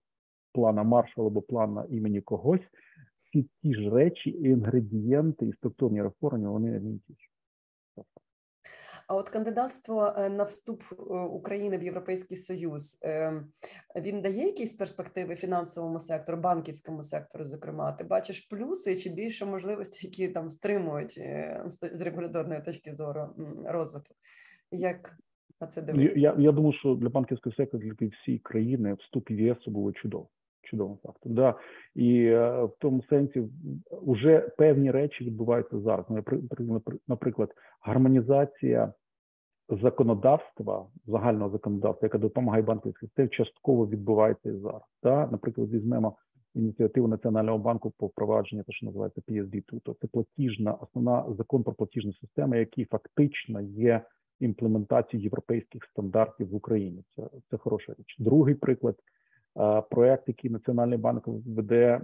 плана 0.53 0.83
маршала 0.83 1.27
або 1.27 1.41
плана 1.41 1.85
імені 1.89 2.21
когось. 2.21 2.61
Всі 3.21 3.49
ті 3.61 3.73
ж 3.73 3.89
речі, 3.89 4.29
інгредієнти 4.29 5.47
і 5.47 5.53
структурні 5.53 6.03
реформи, 6.03 6.49
вони 6.49 6.77
одні 6.77 6.99
ті 7.07 7.13
ж. 7.13 7.19
А 9.07 9.15
от 9.15 9.29
кандидатство 9.29 10.13
е, 10.17 10.29
на 10.29 10.43
вступ 10.43 10.83
е, 10.91 10.95
України 11.13 11.77
в 11.77 11.83
Європейський 11.83 12.37
Союз 12.37 12.99
е, 13.03 13.43
він 13.95 14.21
дає 14.21 14.45
якісь 14.45 14.73
перспективи 14.73 15.35
фінансовому 15.35 15.99
сектору, 15.99 16.37
банківському 16.37 17.03
сектору? 17.03 17.43
Зокрема, 17.43 17.91
ти 17.91 18.03
бачиш 18.03 18.39
плюси 18.39 18.95
чи 18.95 19.09
більше 19.09 19.45
можливості, 19.45 20.07
які 20.07 20.27
там 20.27 20.49
стримують 20.49 21.21
з 21.91 22.01
регуляторної 22.01 22.61
точки 22.61 22.95
зору 22.95 23.29
розвиток? 23.65 24.17
Як 24.71 25.17
на 25.61 25.67
це 25.67 25.81
дивитися? 25.81 26.19
Я 26.19 26.35
я 26.39 26.51
думаю, 26.51 26.73
що 26.73 26.95
для 26.95 27.09
банківського 27.09 27.55
сектору 27.55 27.83
для 27.83 28.07
всієї 28.07 28.39
країни 28.39 28.93
вступ 28.93 29.31
в 29.31 29.39
ЄС 29.39 29.67
було 29.67 29.91
чудово. 29.91 30.29
Чудовим 30.69 30.97
фактом. 31.03 31.33
Да. 31.33 31.55
І 31.95 32.23
е, 32.23 32.63
в 32.63 32.71
тому 32.79 33.03
сенсі 33.09 33.43
вже 34.07 34.39
певні 34.39 34.91
речі 34.91 35.25
відбуваються 35.25 35.79
зараз. 35.79 36.05
Ну, 36.09 36.81
наприклад, 37.07 37.49
гармонізація 37.81 38.93
законодавства, 39.69 40.85
загального 41.05 41.49
законодавства, 41.49 42.05
яке 42.05 42.17
допомагає 42.17 42.63
банківській 42.63 43.05
системі, 43.05 43.29
частково 43.29 43.87
відбувається 43.87 44.49
і 44.49 44.57
зараз. 44.57 44.81
Да? 45.03 45.27
Наприклад, 45.31 45.69
візьмемо 45.69 46.17
ініціативу 46.55 47.07
Національного 47.07 47.57
банку 47.57 47.93
по 47.97 48.07
впровадженню, 48.07 48.63
те, 48.63 48.71
що 48.73 48.85
називається 48.85 49.21
PSD2, 49.29 49.79
то 49.83 49.95
це 50.01 50.07
платіжна, 50.07 50.73
основна 50.73 51.25
закон 51.37 51.63
про 51.63 51.73
платіжну 51.73 52.13
систему, 52.13 52.55
який 52.55 52.85
фактично 52.85 53.61
є 53.61 54.01
імплементацією 54.39 55.23
європейських 55.23 55.83
стандартів 55.85 56.49
в 56.49 56.55
Україні. 56.55 57.03
Це 57.15 57.23
це 57.49 57.57
хороша 57.57 57.93
річ. 57.99 58.15
Другий 58.19 58.55
приклад. 58.55 58.95
Проект, 59.89 60.27
який 60.27 60.51
Національний 60.51 60.97
банк 60.97 61.23
веде 61.27 62.01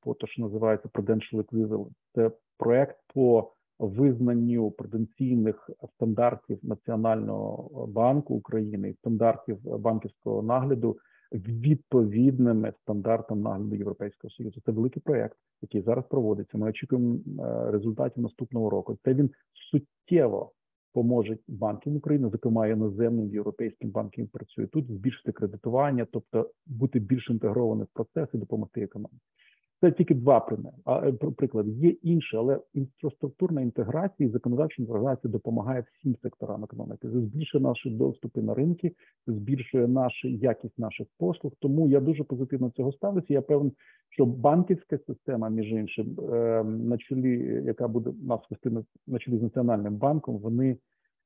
по 0.00 0.14
те, 0.14 0.26
що 0.26 0.42
називається 0.42 0.88
Prudential 0.88 1.42
Equivalence, 1.44 1.90
це 2.14 2.30
проект 2.58 2.96
по 3.14 3.52
визнанню 3.78 4.70
пруденційних 4.70 5.70
стандартів 5.94 6.58
Національного 6.62 7.86
банку 7.86 8.34
України 8.34 8.90
і 8.90 8.94
стандартів 8.94 9.58
банківського 9.62 10.42
нагляду 10.42 10.96
відповідними 11.32 12.72
стандартам 12.82 13.40
нагляду 13.40 13.74
Європейського 13.74 14.30
союзу. 14.30 14.60
Це 14.66 14.72
великий 14.72 15.02
проект, 15.02 15.36
який 15.62 15.82
зараз 15.82 16.04
проводиться. 16.10 16.58
Ми 16.58 16.68
очікуємо 16.68 17.14
е, 17.16 17.70
результатів 17.70 18.22
наступного 18.22 18.70
року. 18.70 18.98
Це 19.04 19.14
він 19.14 19.30
суттєво 19.70 20.52
поможе 20.92 21.38
банкам 21.48 21.96
України, 21.96 22.28
зокрема 22.32 22.68
іноземним 22.68 23.28
європейським 23.28 23.90
банкам 23.90 24.26
працює 24.26 24.66
тут, 24.66 24.86
збільшити 24.86 25.32
кредитування, 25.32 26.06
тобто 26.12 26.50
бути 26.66 26.98
більш 26.98 27.30
інтегрованим 27.30 27.84
в 27.84 27.94
процес 27.94 28.28
і 28.34 28.38
допомогти 28.38 28.82
економіці. 28.82 29.24
Це 29.80 29.92
тільки 29.92 30.14
два 30.14 30.46
е, 30.88 31.12
приклади. 31.12 31.70
Є 31.70 31.90
інші, 31.90 32.36
але 32.36 32.60
інфраструктурна 32.74 33.60
інтеграція 33.60 34.28
і 34.28 34.32
законодавча 34.32 34.82
інтеграція 34.82 35.32
допомагає 35.32 35.84
всім 35.92 36.16
секторам 36.22 36.64
економіки. 36.64 36.98
Це 37.02 37.20
збільшує 37.20 37.64
наші 37.64 37.90
доступи 37.90 38.42
на 38.42 38.54
ринки, 38.54 38.92
збільшує 39.26 39.88
нашу 39.88 40.28
якість 40.28 40.78
наших 40.78 41.06
послуг. 41.18 41.52
Тому 41.58 41.88
я 41.88 42.00
дуже 42.00 42.24
позитивно 42.24 42.70
цього 42.70 42.92
ставлюся. 42.92 43.26
Я 43.28 43.42
певен, 43.42 43.72
що 44.10 44.26
банківська 44.26 44.98
система, 45.06 45.48
між 45.48 45.72
іншим, 45.72 46.16
е, 46.32 46.64
на 46.64 46.98
чолі, 46.98 47.62
яка 47.64 47.88
буде 47.88 48.12
нас 48.22 48.40
вести 48.50 48.70
на 49.06 49.18
чолі 49.18 49.38
з 49.38 49.42
національним 49.42 49.96
банком, 49.96 50.38
вони 50.38 50.76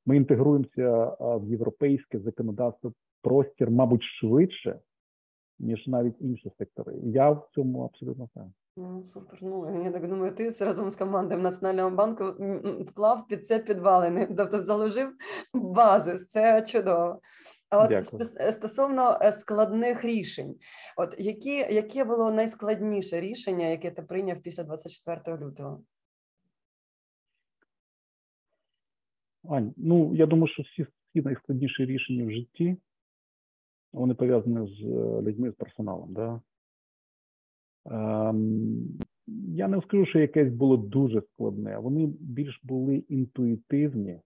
ми 0.07 0.17
інтегруємося 0.17 1.17
в 1.21 1.45
європейське 1.51 2.19
законодавство 2.19 2.93
простір, 3.23 3.71
мабуть, 3.71 4.03
швидше 4.03 4.79
ніж 5.59 5.87
навіть 5.87 6.21
інші 6.21 6.51
сектори. 6.59 6.95
Я 7.05 7.31
в 7.31 7.49
цьому 7.55 7.85
абсолютно 7.85 8.25
впевнений. 8.25 8.55
Ну, 8.77 9.05
супер. 9.05 9.39
Ну 9.43 9.85
я 9.85 9.91
так 9.91 10.09
думаю, 10.09 10.35
ти 10.35 10.51
разом 10.61 10.91
з 10.91 10.97
командою 10.97 11.41
Національного 11.41 11.91
банку 11.91 12.25
вклав 12.81 13.27
під 13.29 13.47
це 13.47 13.59
підвалини, 13.59 14.27
тобто 14.37 14.61
заложив 14.61 15.13
базу. 15.55 16.25
Це 16.25 16.63
чудово. 16.63 17.21
А 17.71 17.85
от 17.85 17.91
Дякую. 17.91 18.25
стосовно 18.53 19.19
е, 19.23 19.33
складних 19.33 20.05
рішень, 20.05 20.55
от 20.97 21.15
які, 21.19 21.51
яке 21.51 22.05
було 22.05 22.33
найскладніше 22.33 23.21
рішення, 23.21 23.67
яке 23.67 23.91
ти 23.91 24.03
прийняв 24.03 24.43
після 24.43 24.63
24 24.63 25.39
лютого? 25.39 25.83
Ань, 29.49 29.75
ну 29.77 30.15
я 30.15 30.27
думаю, 30.27 30.49
що 30.49 30.63
всі 30.63 30.83
всі 30.83 31.23
найскладніші 31.23 31.85
рішення 31.85 32.25
в 32.25 32.31
житті 32.31 32.77
вони 33.95 34.15
пов'язані 34.15 34.69
з 34.69 34.85
е, 34.85 35.23
людьми 35.23 35.51
з 35.51 35.55
персоналом. 35.55 36.13
Да? 36.13 36.41
Ем, 37.91 38.99
я 39.49 39.69
не 39.69 39.81
скажу, 39.81 40.07
що 40.07 40.19
якесь 40.19 40.53
було 40.53 40.77
дуже 40.77 41.23
складне, 41.23 41.79
вони 41.79 42.07
більш 42.07 42.61
були 42.65 42.97
інтуїтивні, 42.97 44.21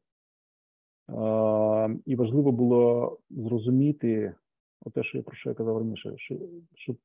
ем, 1.09 2.03
і 2.07 2.17
важливо 2.17 2.53
було 2.53 3.19
зрозуміти 3.31 4.35
те, 4.95 5.03
що 5.03 5.19
я 5.19 5.25
про 5.25 5.37
що 5.37 5.49
я 5.49 5.55
казав 5.55 5.79
раніше, 5.79 6.15
що, 6.17 6.37
що 6.75 6.97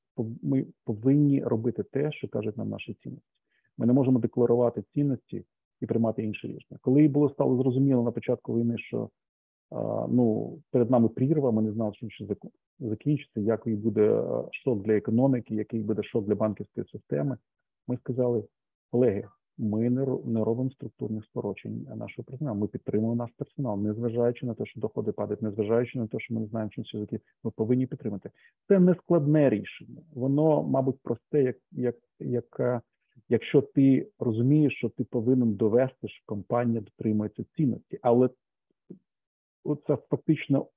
ми 0.42 0.66
повинні 0.86 1.44
робити 1.44 1.84
те, 1.84 2.12
що 2.12 2.28
кажуть 2.28 2.58
нам 2.58 2.70
наші 2.70 2.94
цінності. 2.94 3.28
Ми 3.78 3.86
не 3.86 3.94
можемо 3.94 4.20
декларувати 4.20 4.84
цінності 4.94 5.46
і 5.82 5.86
приймати 5.86 6.24
інші 6.24 6.48
рішення. 6.48 6.80
Коли 6.82 7.08
було 7.08 7.30
стало 7.30 7.58
зрозуміло 7.58 8.04
на 8.04 8.12
початку 8.12 8.58
війни, 8.58 8.78
що 8.78 9.10
ну 10.10 10.58
перед 10.72 10.92
нами 10.92 11.10
прірва. 11.10 11.52
Ми 11.52 11.62
не 11.62 11.72
знали, 11.72 11.94
що 11.94 12.10
ще 12.10 12.26
закінчиться, 12.80 13.40
який 13.40 13.76
буде 13.76 14.24
шок 14.52 14.84
для 14.84 14.94
економіки, 14.94 15.56
який 15.56 15.84
буде 15.84 16.04
шок 16.04 16.26
для 16.26 16.36
банківської 16.36 16.88
системи. 16.92 17.38
Ми 17.88 17.98
сказали, 17.98 18.44
колеги, 18.92 19.24
ми 19.58 19.90
не 20.26 20.44
робимо 20.44 20.70
структурних 20.70 21.26
скорочень 21.26 21.88
нашого 21.96 22.24
персоналу. 22.24 22.60
Ми 22.60 22.68
підтримуємо 22.68 23.16
наш 23.16 23.32
персонал, 23.38 23.82
незважаючи 23.82 24.46
на 24.46 24.54
те, 24.54 24.66
що 24.66 24.80
доходи 24.80 25.12
падають, 25.12 25.42
незважаючи 25.42 26.00
на 26.00 26.08
те, 26.08 26.20
що 26.20 26.34
ми 26.34 26.42
не 26.42 26.48
знаємо, 26.48 26.72
чим 26.74 26.84
все 26.84 27.00
закінчиться, 27.00 27.34
Ми 27.44 27.52
повинні 27.52 27.88
підтримати. 27.88 28.30
Це 28.68 28.80
не 28.80 28.96
складне 28.96 29.50
рішення. 29.50 30.02
Воно, 30.14 30.64
мабуть, 30.64 31.00
просте, 31.04 31.44
як 31.44 31.58
як 31.72 31.96
як. 32.20 32.82
Якщо 33.30 33.62
ти 33.62 34.08
розумієш, 34.20 34.74
що 34.74 34.90
ти 34.90 35.04
повинен 35.04 35.54
довести, 35.54 36.08
що 36.08 36.24
компанія 36.26 36.82
дотримується 36.82 37.44
цінності, 37.56 38.00
але 38.02 38.30
це 39.88 39.98
фактично 40.10 40.68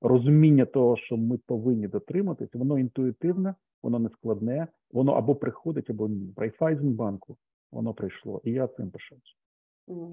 розуміння 0.00 0.64
того, 0.64 0.96
що 0.96 1.16
ми 1.16 1.38
повинні 1.38 1.88
дотриматися, 1.88 2.58
воно 2.58 2.78
інтуїтивне, 2.78 3.54
воно 3.82 3.98
не 3.98 4.08
складне, 4.08 4.66
воно 4.92 5.12
або 5.12 5.34
приходить, 5.34 5.90
або 5.90 6.08
ні. 6.08 6.34
Райфайзенбанку 6.36 7.36
воно 7.72 7.94
прийшло, 7.94 8.40
і 8.44 8.50
я 8.50 8.66
цим 8.66 8.90
пишаюся. 8.90 9.34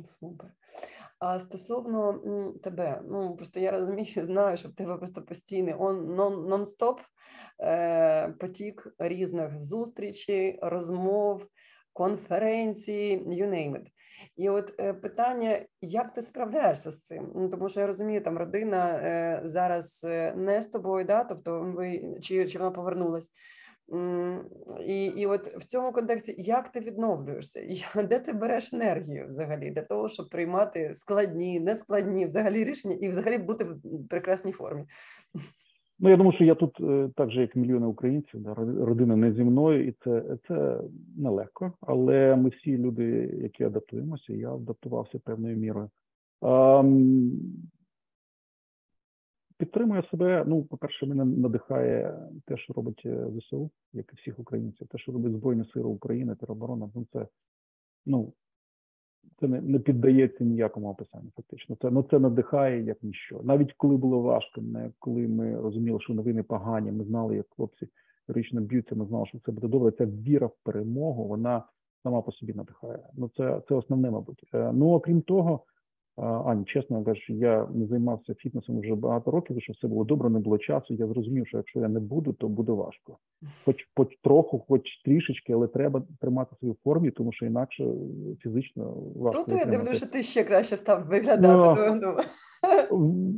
Супер. 0.03 0.51
А 1.19 1.39
стосовно 1.39 2.53
тебе, 2.63 3.01
ну 3.06 3.36
просто 3.36 3.60
я 3.60 3.71
розумію, 3.71 4.25
знаю, 4.25 4.58
що 4.58 4.69
в 4.69 4.73
тебе 4.73 4.97
просто 4.97 5.21
постійний 5.21 5.73
он 5.79 6.15
нон-стоп 6.15 6.97
е, 7.60 8.27
потік 8.39 8.95
різних 8.99 9.60
зустрічей, 9.60 10.60
розмов, 10.62 11.47
конференції, 11.93 13.17
you 13.27 13.49
name 13.49 13.71
it. 13.71 13.86
І 14.36 14.49
от 14.49 14.73
е, 14.79 14.93
питання, 14.93 15.65
як 15.82 16.13
ти 16.13 16.21
справляєшся 16.21 16.91
з 16.91 17.01
цим? 17.01 17.32
Ну 17.36 17.49
тому 17.49 17.69
що 17.69 17.79
я 17.79 17.88
розумію, 17.88 18.21
там 18.21 18.38
родина 18.38 18.99
е, 19.03 19.41
зараз 19.43 20.01
е, 20.03 20.34
не 20.38 20.62
з 20.62 20.67
тобою, 20.67 21.06
да, 21.06 21.23
тобто 21.23 21.62
ви 21.62 22.17
чи 22.21 22.47
чи 22.47 22.60
вона 22.60 22.71
повернулась. 22.71 23.32
І 24.86 25.06
і 25.06 25.25
от 25.25 25.47
в 25.47 25.63
цьому 25.63 25.91
контексті 25.91 26.36
як 26.38 26.71
ти 26.71 26.79
відновлюєшся? 26.79 27.62
Де 28.03 28.19
ти 28.19 28.34
береш 28.34 28.73
енергію 28.73 29.27
взагалі 29.27 29.71
для 29.71 29.82
того, 29.82 30.10
щоб 30.10 30.29
приймати 30.29 30.93
складні, 30.93 31.60
нескладні 31.60 32.25
взагалі 32.25 32.63
рішення 32.63 32.97
і 33.01 33.10
взагалі 33.10 33.38
бути 33.38 33.63
в 33.63 34.08
прекрасній 34.10 34.51
формі? 34.51 34.86
Ну, 35.99 36.10
я 36.10 36.17
думаю, 36.17 36.36
що 36.36 36.43
я 36.43 36.56
тут 36.56 36.79
е, 36.79 37.10
так 37.15 37.32
же, 37.32 37.41
як 37.41 37.56
мільйони 37.56 37.86
українців, 37.86 38.41
да, 38.43 38.53
родина 38.56 39.15
не 39.15 39.34
зі 39.34 39.43
мною, 39.43 39.88
і 39.88 39.95
це 40.03 40.38
це 40.47 40.82
нелегко. 41.17 41.73
Але 41.82 42.36
ми 42.36 42.49
всі 42.49 42.77
люди, 42.77 43.03
які 43.43 43.63
адаптуємося, 43.63 44.34
я 44.34 44.53
адаптувався 44.53 45.19
певною 45.19 45.58
мірою. 45.58 45.89
А, 46.41 46.84
Підтримую 49.58 50.03
себе. 50.03 50.43
Ну, 50.47 50.63
по-перше, 50.63 51.06
мене 51.06 51.25
надихає 51.25 52.19
те, 52.45 52.58
що 52.58 52.73
робить 52.73 53.01
е, 53.06 53.27
ЗСУ, 53.38 53.69
як 53.93 54.13
і 54.13 54.15
всіх 54.15 54.39
українців, 54.39 54.88
те, 54.88 54.97
що 54.97 55.12
робить 55.12 55.34
Збройні 55.34 55.65
Сили 55.73 55.86
України, 55.86 56.36
тероборона. 56.36 56.89
Ну, 56.95 57.06
це 57.13 57.27
ну 58.06 58.34
це 59.39 59.47
не 59.47 59.62
не 59.62 59.79
піддається 59.79 60.43
ніякому 60.43 60.89
описанню. 60.89 61.31
Фактично, 61.36 61.77
це 61.81 61.91
ну 61.91 62.05
це 62.12 62.19
надихає 62.19 62.83
як 62.83 63.03
ніщо. 63.03 63.41
Навіть 63.43 63.73
коли 63.73 63.97
було 63.97 64.21
важко, 64.21 64.62
не 64.62 64.91
коли 64.99 65.27
ми 65.27 65.62
розуміли, 65.62 65.99
що 66.01 66.13
новини 66.13 66.43
погані. 66.43 66.91
Ми 66.91 67.03
знали, 67.03 67.36
як 67.36 67.45
хлопці 67.55 67.88
річно 68.27 68.62
б'ються. 68.62 68.95
Ми 68.95 69.05
знали, 69.05 69.25
що 69.25 69.39
це 69.45 69.51
буде 69.51 69.67
добре. 69.67 69.91
Ця 69.91 70.05
віра 70.05 70.47
в 70.47 70.55
перемогу, 70.63 71.27
вона 71.27 71.63
сама 72.03 72.21
по 72.21 72.31
собі 72.31 72.53
надихає. 72.53 72.99
Ну 73.13 73.31
це 73.38 73.62
це 73.67 73.75
основне, 73.75 74.12
мабуть. 74.12 74.43
Е, 74.53 74.71
ну 74.73 74.89
окрім 74.89 75.21
того. 75.21 75.63
Ані, 76.17 76.65
чесно 76.65 77.04
кажучи, 77.04 77.34
я 77.34 77.67
не 77.73 77.88
займався 77.88 78.34
фітнесом 78.34 78.80
вже 78.80 78.95
багато 78.95 79.32
років, 79.32 79.62
що 79.62 79.73
все 79.73 79.88
було 79.88 80.04
добре, 80.04 80.30
не 80.30 80.39
було 80.39 80.58
часу. 80.58 80.93
Я 80.93 81.08
зрозумів, 81.08 81.47
що 81.47 81.58
якщо 81.58 81.80
я 81.80 81.88
не 81.88 81.99
буду, 81.99 82.34
то 82.34 82.47
буде 82.47 82.71
важко. 82.71 83.17
Хоч 83.65 83.76
хоч 83.95 84.08
троху, 84.23 84.65
хоч 84.67 84.82
трішечки, 85.06 85.54
але 85.54 85.67
треба 85.67 86.04
тримати 86.21 86.56
свою 86.60 86.76
формі, 86.84 87.12
тому 87.12 87.34
що 87.34 87.45
інакше 87.45 87.93
фізично 88.39 88.93
важко. 89.15 89.43
Тут 89.43 89.60
я 89.60 89.65
дивлюся, 89.65 89.93
що 89.93 90.06
ти 90.06 90.23
ще 90.23 90.43
краще 90.43 90.78
став 90.78 91.06
виглядати. 91.08 91.91
Ну, 91.91 91.95
ну. 92.02 92.17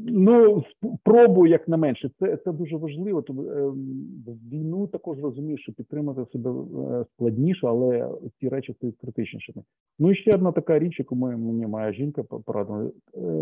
Ну 0.08 0.64
пробую 1.04 1.52
як 1.52 1.68
на 1.68 1.78
менше. 1.78 2.12
Це 2.20 2.38
це 2.38 2.52
дуже 2.52 2.78
важливо. 2.78 3.22
Тому 3.22 3.44
е, 3.44 3.72
війну 4.52 4.88
також 4.88 5.20
розумію, 5.20 5.58
що 5.58 5.74
підтримати 5.74 6.32
себе 6.32 6.52
е, 6.52 7.06
складніше, 7.14 7.68
але 7.68 8.10
ці 8.40 8.50
речі 8.50 8.74
стають 8.74 8.98
критичнішими. 8.98 9.64
Ну 10.00 10.12
і 10.12 10.16
ще 10.16 10.32
одна 10.36 10.52
така 10.52 10.80
річ, 10.80 11.00
яку 11.00 11.16
мені 11.16 11.68
моя 11.68 11.94
жінка 11.94 12.24
порадила: 12.24 12.84
е, 12.84 12.92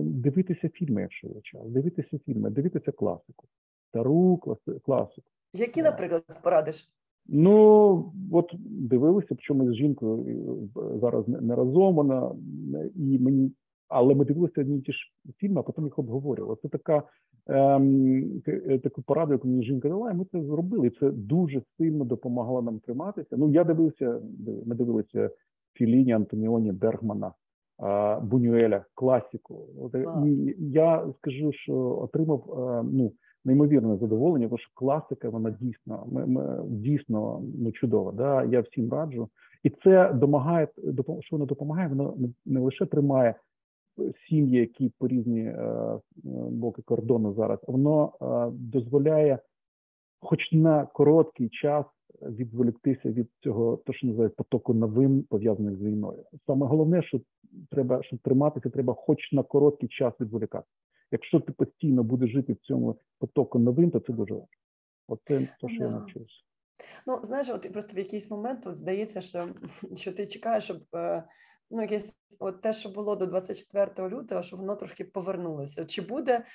дивитися 0.03 0.69
фільми, 0.69 1.01
якщо 1.01 1.27
є 1.27 1.41
час, 1.43 1.69
дивитися 1.69 2.19
фільми, 2.25 2.49
дивитися 2.49 2.91
класику, 2.91 3.45
стару 3.89 4.57
класику. 4.85 5.27
Які, 5.53 5.81
наприклад, 5.81 6.23
порадиш? 6.43 6.89
Ну 7.27 8.13
от 8.31 8.55
дивилися, 8.59 9.35
чому 9.39 9.71
з 9.71 9.75
жінкою 9.75 10.69
зараз 11.01 11.27
не 11.27 11.55
разом 11.55 11.95
вона 11.95 12.31
і 12.95 13.19
мені, 13.19 13.51
але 13.89 14.15
ми 14.15 14.25
дивилися 14.25 14.61
одні 14.61 14.81
ті 14.81 14.91
ж 14.91 14.99
фільми, 15.37 15.59
а 15.59 15.63
потім 15.63 15.83
їх 15.83 15.99
обговорювали. 15.99 16.57
Це 16.61 16.67
така 16.67 17.03
ем, 17.47 18.41
таку 18.83 19.01
пораду, 19.01 19.33
яку 19.33 19.47
мені 19.47 19.63
жінка 19.63 19.89
дала, 19.89 20.11
і 20.11 20.13
ми 20.13 20.25
це 20.31 20.43
зробили. 20.43 20.87
І 20.87 20.99
це 20.99 21.11
дуже 21.11 21.61
сильно 21.77 22.05
допомагало 22.05 22.61
нам 22.61 22.79
триматися. 22.79 23.37
Ну 23.37 23.49
я 23.49 23.63
дивився, 23.63 24.21
ми 24.65 24.75
дивилися 24.75 25.29
Філіні, 25.73 26.11
Антоніоні, 26.11 26.71
Бергмана, 26.71 27.31
Бунюеля, 28.21 28.85
класіку. 28.93 29.67
І 30.25 30.55
я 30.59 31.07
скажу, 31.17 31.51
що 31.53 31.75
отримав 31.75 32.43
е, 32.49 32.89
ну 32.91 33.11
неймовірне 33.45 33.97
задоволення, 33.97 34.47
тому 34.47 34.57
що 34.57 34.71
класика 34.73 35.29
вона 35.29 35.51
дійсно 35.61 36.07
ми, 36.11 36.25
ми 36.25 36.63
дійсно 36.67 37.43
ну 37.59 37.71
чудова. 37.71 38.11
Да? 38.11 38.43
Я 38.43 38.61
всім 38.61 38.91
раджу, 38.91 39.29
і 39.63 39.69
це 39.69 40.13
допомагає 40.13 40.67
що 41.19 41.35
воно 41.35 41.45
допомагає. 41.45 41.87
Воно 41.87 42.17
не 42.45 42.59
лише 42.59 42.85
тримає 42.85 43.35
сім'ї, 44.29 44.59
які 44.59 44.91
по 44.99 45.07
різні 45.07 45.41
е, 45.41 45.99
боки 46.51 46.81
кордону 46.81 47.33
зараз, 47.33 47.59
воно 47.67 48.13
е, 48.21 48.51
дозволяє, 48.53 49.39
хоч 50.19 50.51
на 50.51 50.85
короткий 50.85 51.49
час. 51.49 51.85
Відволіктися 52.21 53.09
від 53.09 53.29
цього, 53.39 53.77
то 53.77 53.93
що 53.93 54.07
називають 54.07 54.35
потоку 54.35 54.73
новин 54.73 55.23
пов'язаних 55.23 55.77
з 55.77 55.81
війною. 55.81 56.23
Саме 56.47 56.65
головне, 56.65 57.03
що 57.03 57.21
треба, 57.71 58.03
щоб 58.03 58.19
триматися, 58.19 58.69
треба, 58.69 58.93
хоч 58.93 59.31
на 59.31 59.43
короткий 59.43 59.89
час 59.89 60.13
відволікатися. 60.19 60.77
Якщо 61.11 61.39
ти 61.39 61.51
постійно 61.51 62.03
будеш 62.03 62.31
жити 62.31 62.53
в 62.53 62.57
цьому 62.57 62.95
потоку 63.19 63.59
новин, 63.59 63.91
то 63.91 63.99
це 63.99 64.13
дуже 64.13 64.33
важко. 64.33 64.47
Оце 65.07 65.39
те, 65.39 65.69
що 65.69 65.83
я 65.83 65.89
навчився. 65.89 66.43
Ну, 67.07 67.19
знаєш, 67.23 67.49
от 67.49 67.73
просто 67.73 67.95
в 67.95 67.97
якийсь 67.97 68.31
момент 68.31 68.67
от 68.67 68.75
здається, 68.75 69.21
що 69.21 69.49
що 69.95 70.11
ти 70.13 70.27
чекаєш, 70.27 70.63
щоб 70.63 70.77
е, 70.95 71.23
ну, 71.73 71.81
якесь 71.81 72.17
от 72.39 72.61
те, 72.61 72.73
що 72.73 72.89
було 72.89 73.15
до 73.15 73.25
24 73.25 74.09
лютого, 74.09 74.43
щоб 74.43 74.59
воно 74.59 74.75
трошки 74.75 75.03
повернулося. 75.03 75.85
Чи 75.85 76.01
буде 76.01 76.45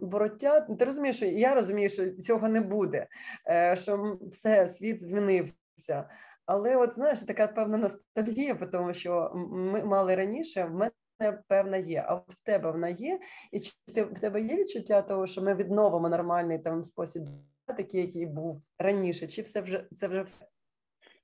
вороття? 0.00 0.60
Ти 0.60 0.84
розумієш, 0.84 1.16
що 1.16 1.26
я 1.26 1.54
розумію, 1.54 1.88
що 1.88 2.10
цього 2.10 2.48
не 2.48 2.60
буде, 2.60 3.06
е, 3.48 3.76
що 3.76 4.18
все, 4.30 4.68
світ 4.68 5.02
змінився. 5.02 6.08
Але 6.46 6.76
от 6.76 6.94
знаєш, 6.94 7.20
така 7.20 7.46
певна 7.46 7.76
ностальгія, 7.76 8.54
тому 8.54 8.94
що 8.94 9.32
ми 9.34 9.84
мали 9.84 10.14
раніше. 10.14 10.64
В 10.64 10.74
мене 10.74 11.42
певна 11.48 11.76
є, 11.76 12.04
а 12.08 12.14
от 12.14 12.32
в 12.32 12.44
тебе 12.44 12.70
вона 12.70 12.88
є, 12.88 13.20
і 13.52 13.60
чи 13.60 13.72
ти 13.94 14.04
в 14.04 14.20
тебе 14.20 14.42
є 14.42 14.56
відчуття 14.56 15.02
того, 15.02 15.26
що 15.26 15.42
ми 15.42 15.54
відновимо 15.54 16.08
нормальний 16.08 16.58
там 16.58 16.84
спосіб, 16.84 17.22
такий, 17.66 18.00
який 18.00 18.26
був 18.26 18.62
раніше, 18.78 19.28
чи 19.28 19.42
все 19.42 19.60
вже 19.60 19.86
це 19.96 20.08
вже 20.08 20.22
все? 20.22 20.46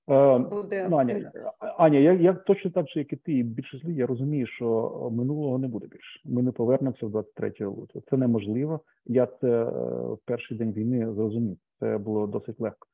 Е, 0.08 0.38
Буде... 0.38 0.88
Ну, 0.90 0.96
Аня, 0.96 1.32
Аня, 1.78 1.98
я 1.98 2.12
я 2.12 2.32
точно 2.32 2.70
так 2.70 2.88
же, 2.88 3.00
як 3.00 3.12
і 3.12 3.16
ти, 3.16 3.32
і 3.32 3.42
більшість 3.42 3.84
людей, 3.84 3.96
я 3.96 4.06
розумію, 4.06 4.46
що 4.46 5.10
минулого 5.12 5.58
не 5.58 5.68
буде 5.68 5.86
більше. 5.86 6.20
Ми 6.24 6.42
не 6.42 6.52
повернемося 6.52 7.06
в 7.06 7.10
23 7.10 7.52
лютого. 7.60 8.04
Це 8.10 8.16
неможливо. 8.16 8.80
Я 9.06 9.26
це 9.26 9.48
е, 9.48 9.64
в 10.12 10.18
перший 10.24 10.58
день 10.58 10.72
війни 10.72 11.12
зрозумів. 11.12 11.56
Це 11.80 11.98
було 11.98 12.26
досить 12.26 12.60
легко 12.60 12.86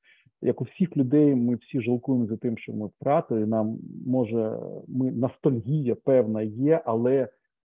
як 0.42 0.60
у 0.60 0.64
всіх 0.64 0.96
людей, 0.96 1.34
ми 1.34 1.54
всі 1.54 1.80
жалкуємо 1.80 2.26
за 2.26 2.36
тим, 2.36 2.58
що 2.58 2.72
ми 2.72 2.86
втратили. 2.86 3.46
Нам 3.46 3.78
може 4.06 4.58
ми 4.88 5.12
ностальгія 5.12 5.94
певна 5.94 6.42
є, 6.42 6.82
але 6.84 7.28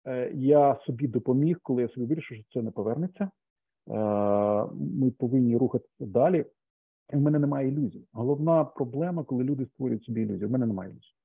е, 0.07 0.31
я 0.35 0.77
собі 0.85 1.07
допоміг, 1.07 1.59
коли 1.63 1.81
я 1.81 1.87
собі 1.89 2.05
вирішив, 2.05 2.37
що 2.37 2.45
це 2.53 2.61
не 2.61 2.71
повернеться. 2.71 3.23
Е, 3.23 3.31
ми 4.73 5.11
повинні 5.11 5.57
рухатися 5.57 6.05
далі. 6.05 6.45
В 7.09 7.21
мене 7.21 7.39
немає 7.39 7.67
ілюзій. 7.67 8.07
Головна 8.11 8.65
проблема, 8.65 9.23
коли 9.23 9.43
люди 9.43 9.65
створюють 9.65 10.03
собі 10.03 10.21
ілюзії. 10.21 10.45
В 10.45 10.51
мене 10.51 10.65
немає 10.65 10.91
ілюзій. 10.91 11.15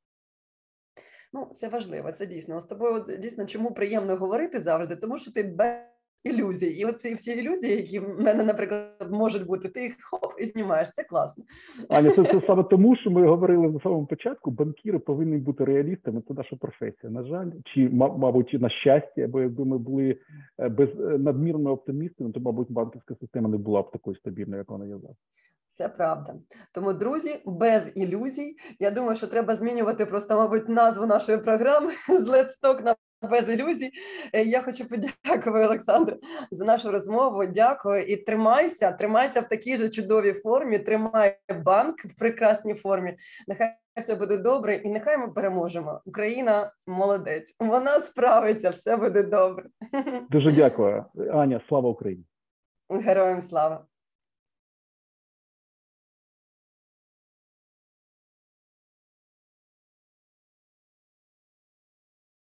Ну, 1.32 1.52
це 1.56 1.68
важливо, 1.68 2.12
це 2.12 2.26
дійсно. 2.26 2.60
З 2.60 2.64
тобою 2.64 3.18
дійсно 3.18 3.46
чому 3.46 3.74
приємно 3.74 4.16
говорити 4.16 4.60
завжди, 4.60 4.96
тому 4.96 5.18
що 5.18 5.32
ти 5.32 5.42
без 5.42 5.89
ілюзій. 6.24 6.66
І 6.66 6.84
оці 6.84 7.14
всі 7.14 7.32
ілюзії, 7.32 7.76
які 7.76 7.98
в 7.98 8.20
мене, 8.20 8.44
наприклад, 8.44 9.08
можуть 9.10 9.46
бути, 9.46 9.68
ти 9.68 9.82
їх 9.82 9.96
хоп 10.02 10.32
і 10.38 10.44
знімаєш. 10.44 10.90
Це 10.90 11.04
класно. 11.04 11.44
Аня, 11.88 12.10
це, 12.10 12.24
це 12.24 12.42
саме 12.46 12.62
тому, 12.62 12.96
що 12.96 13.10
ми 13.10 13.26
говорили 13.26 13.68
на 13.68 13.80
самому 13.80 14.06
початку. 14.06 14.50
Банкіри 14.50 14.98
повинні 14.98 15.36
бути 15.36 15.64
реалістами. 15.64 16.22
Це 16.28 16.34
наша 16.34 16.56
професія. 16.56 17.12
На 17.12 17.24
жаль, 17.24 17.50
чи 17.64 17.88
мабуть, 17.92 18.52
на 18.60 18.70
щастя, 18.70 19.26
бо 19.28 19.40
якби 19.40 19.64
ми 19.64 19.78
були 19.78 20.18
е, 20.58 20.68
без 20.68 20.88
е, 20.88 21.18
надмірними 21.18 21.70
оптимістами, 21.70 22.32
то 22.32 22.40
мабуть 22.40 22.72
банківська 22.72 23.14
система 23.20 23.48
не 23.48 23.56
була 23.56 23.82
б 23.82 23.90
такою 23.90 24.16
стабільною, 24.16 24.58
як 24.58 24.70
вона 24.70 24.84
є 24.84 24.98
зараз. 24.98 25.16
Це 25.74 25.88
правда. 25.88 26.34
Тому, 26.72 26.92
друзі, 26.92 27.42
без 27.46 27.92
ілюзій. 27.94 28.56
Я 28.78 28.90
думаю, 28.90 29.16
що 29.16 29.26
треба 29.26 29.56
змінювати 29.56 30.06
просто, 30.06 30.34
мабуть, 30.34 30.68
назву 30.68 31.06
нашої 31.06 31.38
програми 31.38 31.90
з 32.08 32.28
Let's 32.28 32.60
Talk 32.62 32.84
на 32.84 32.94
без 33.22 33.48
ілюзій. 33.48 33.90
Е, 34.32 34.44
я 34.44 34.62
хочу 34.62 34.88
подякувати 34.88 35.66
Олександру 35.66 36.16
за 36.50 36.64
нашу 36.64 36.90
розмову. 36.90 37.46
Дякую 37.46 38.02
і 38.02 38.16
тримайся, 38.16 38.92
тримайся 38.92 39.40
в 39.40 39.48
такій 39.48 39.76
же 39.76 39.88
чудовій 39.88 40.32
формі. 40.32 40.78
Тримай 40.78 41.38
банк 41.64 42.04
в 42.04 42.18
прекрасній 42.18 42.74
формі. 42.74 43.16
Нехай 43.48 43.76
все 43.96 44.14
буде 44.14 44.36
добре, 44.36 44.74
і 44.74 44.88
нехай 44.88 45.18
ми 45.18 45.28
переможемо. 45.28 46.00
Україна 46.04 46.72
молодець. 46.86 47.56
Вона 47.60 48.00
справиться, 48.00 48.70
все 48.70 48.96
буде 48.96 49.22
добре. 49.22 49.64
Дуже 50.30 50.52
дякую, 50.52 51.04
Аня. 51.32 51.60
Слава 51.68 51.88
Україні. 51.88 52.24
Героям 52.90 53.42
слава. 53.42 53.84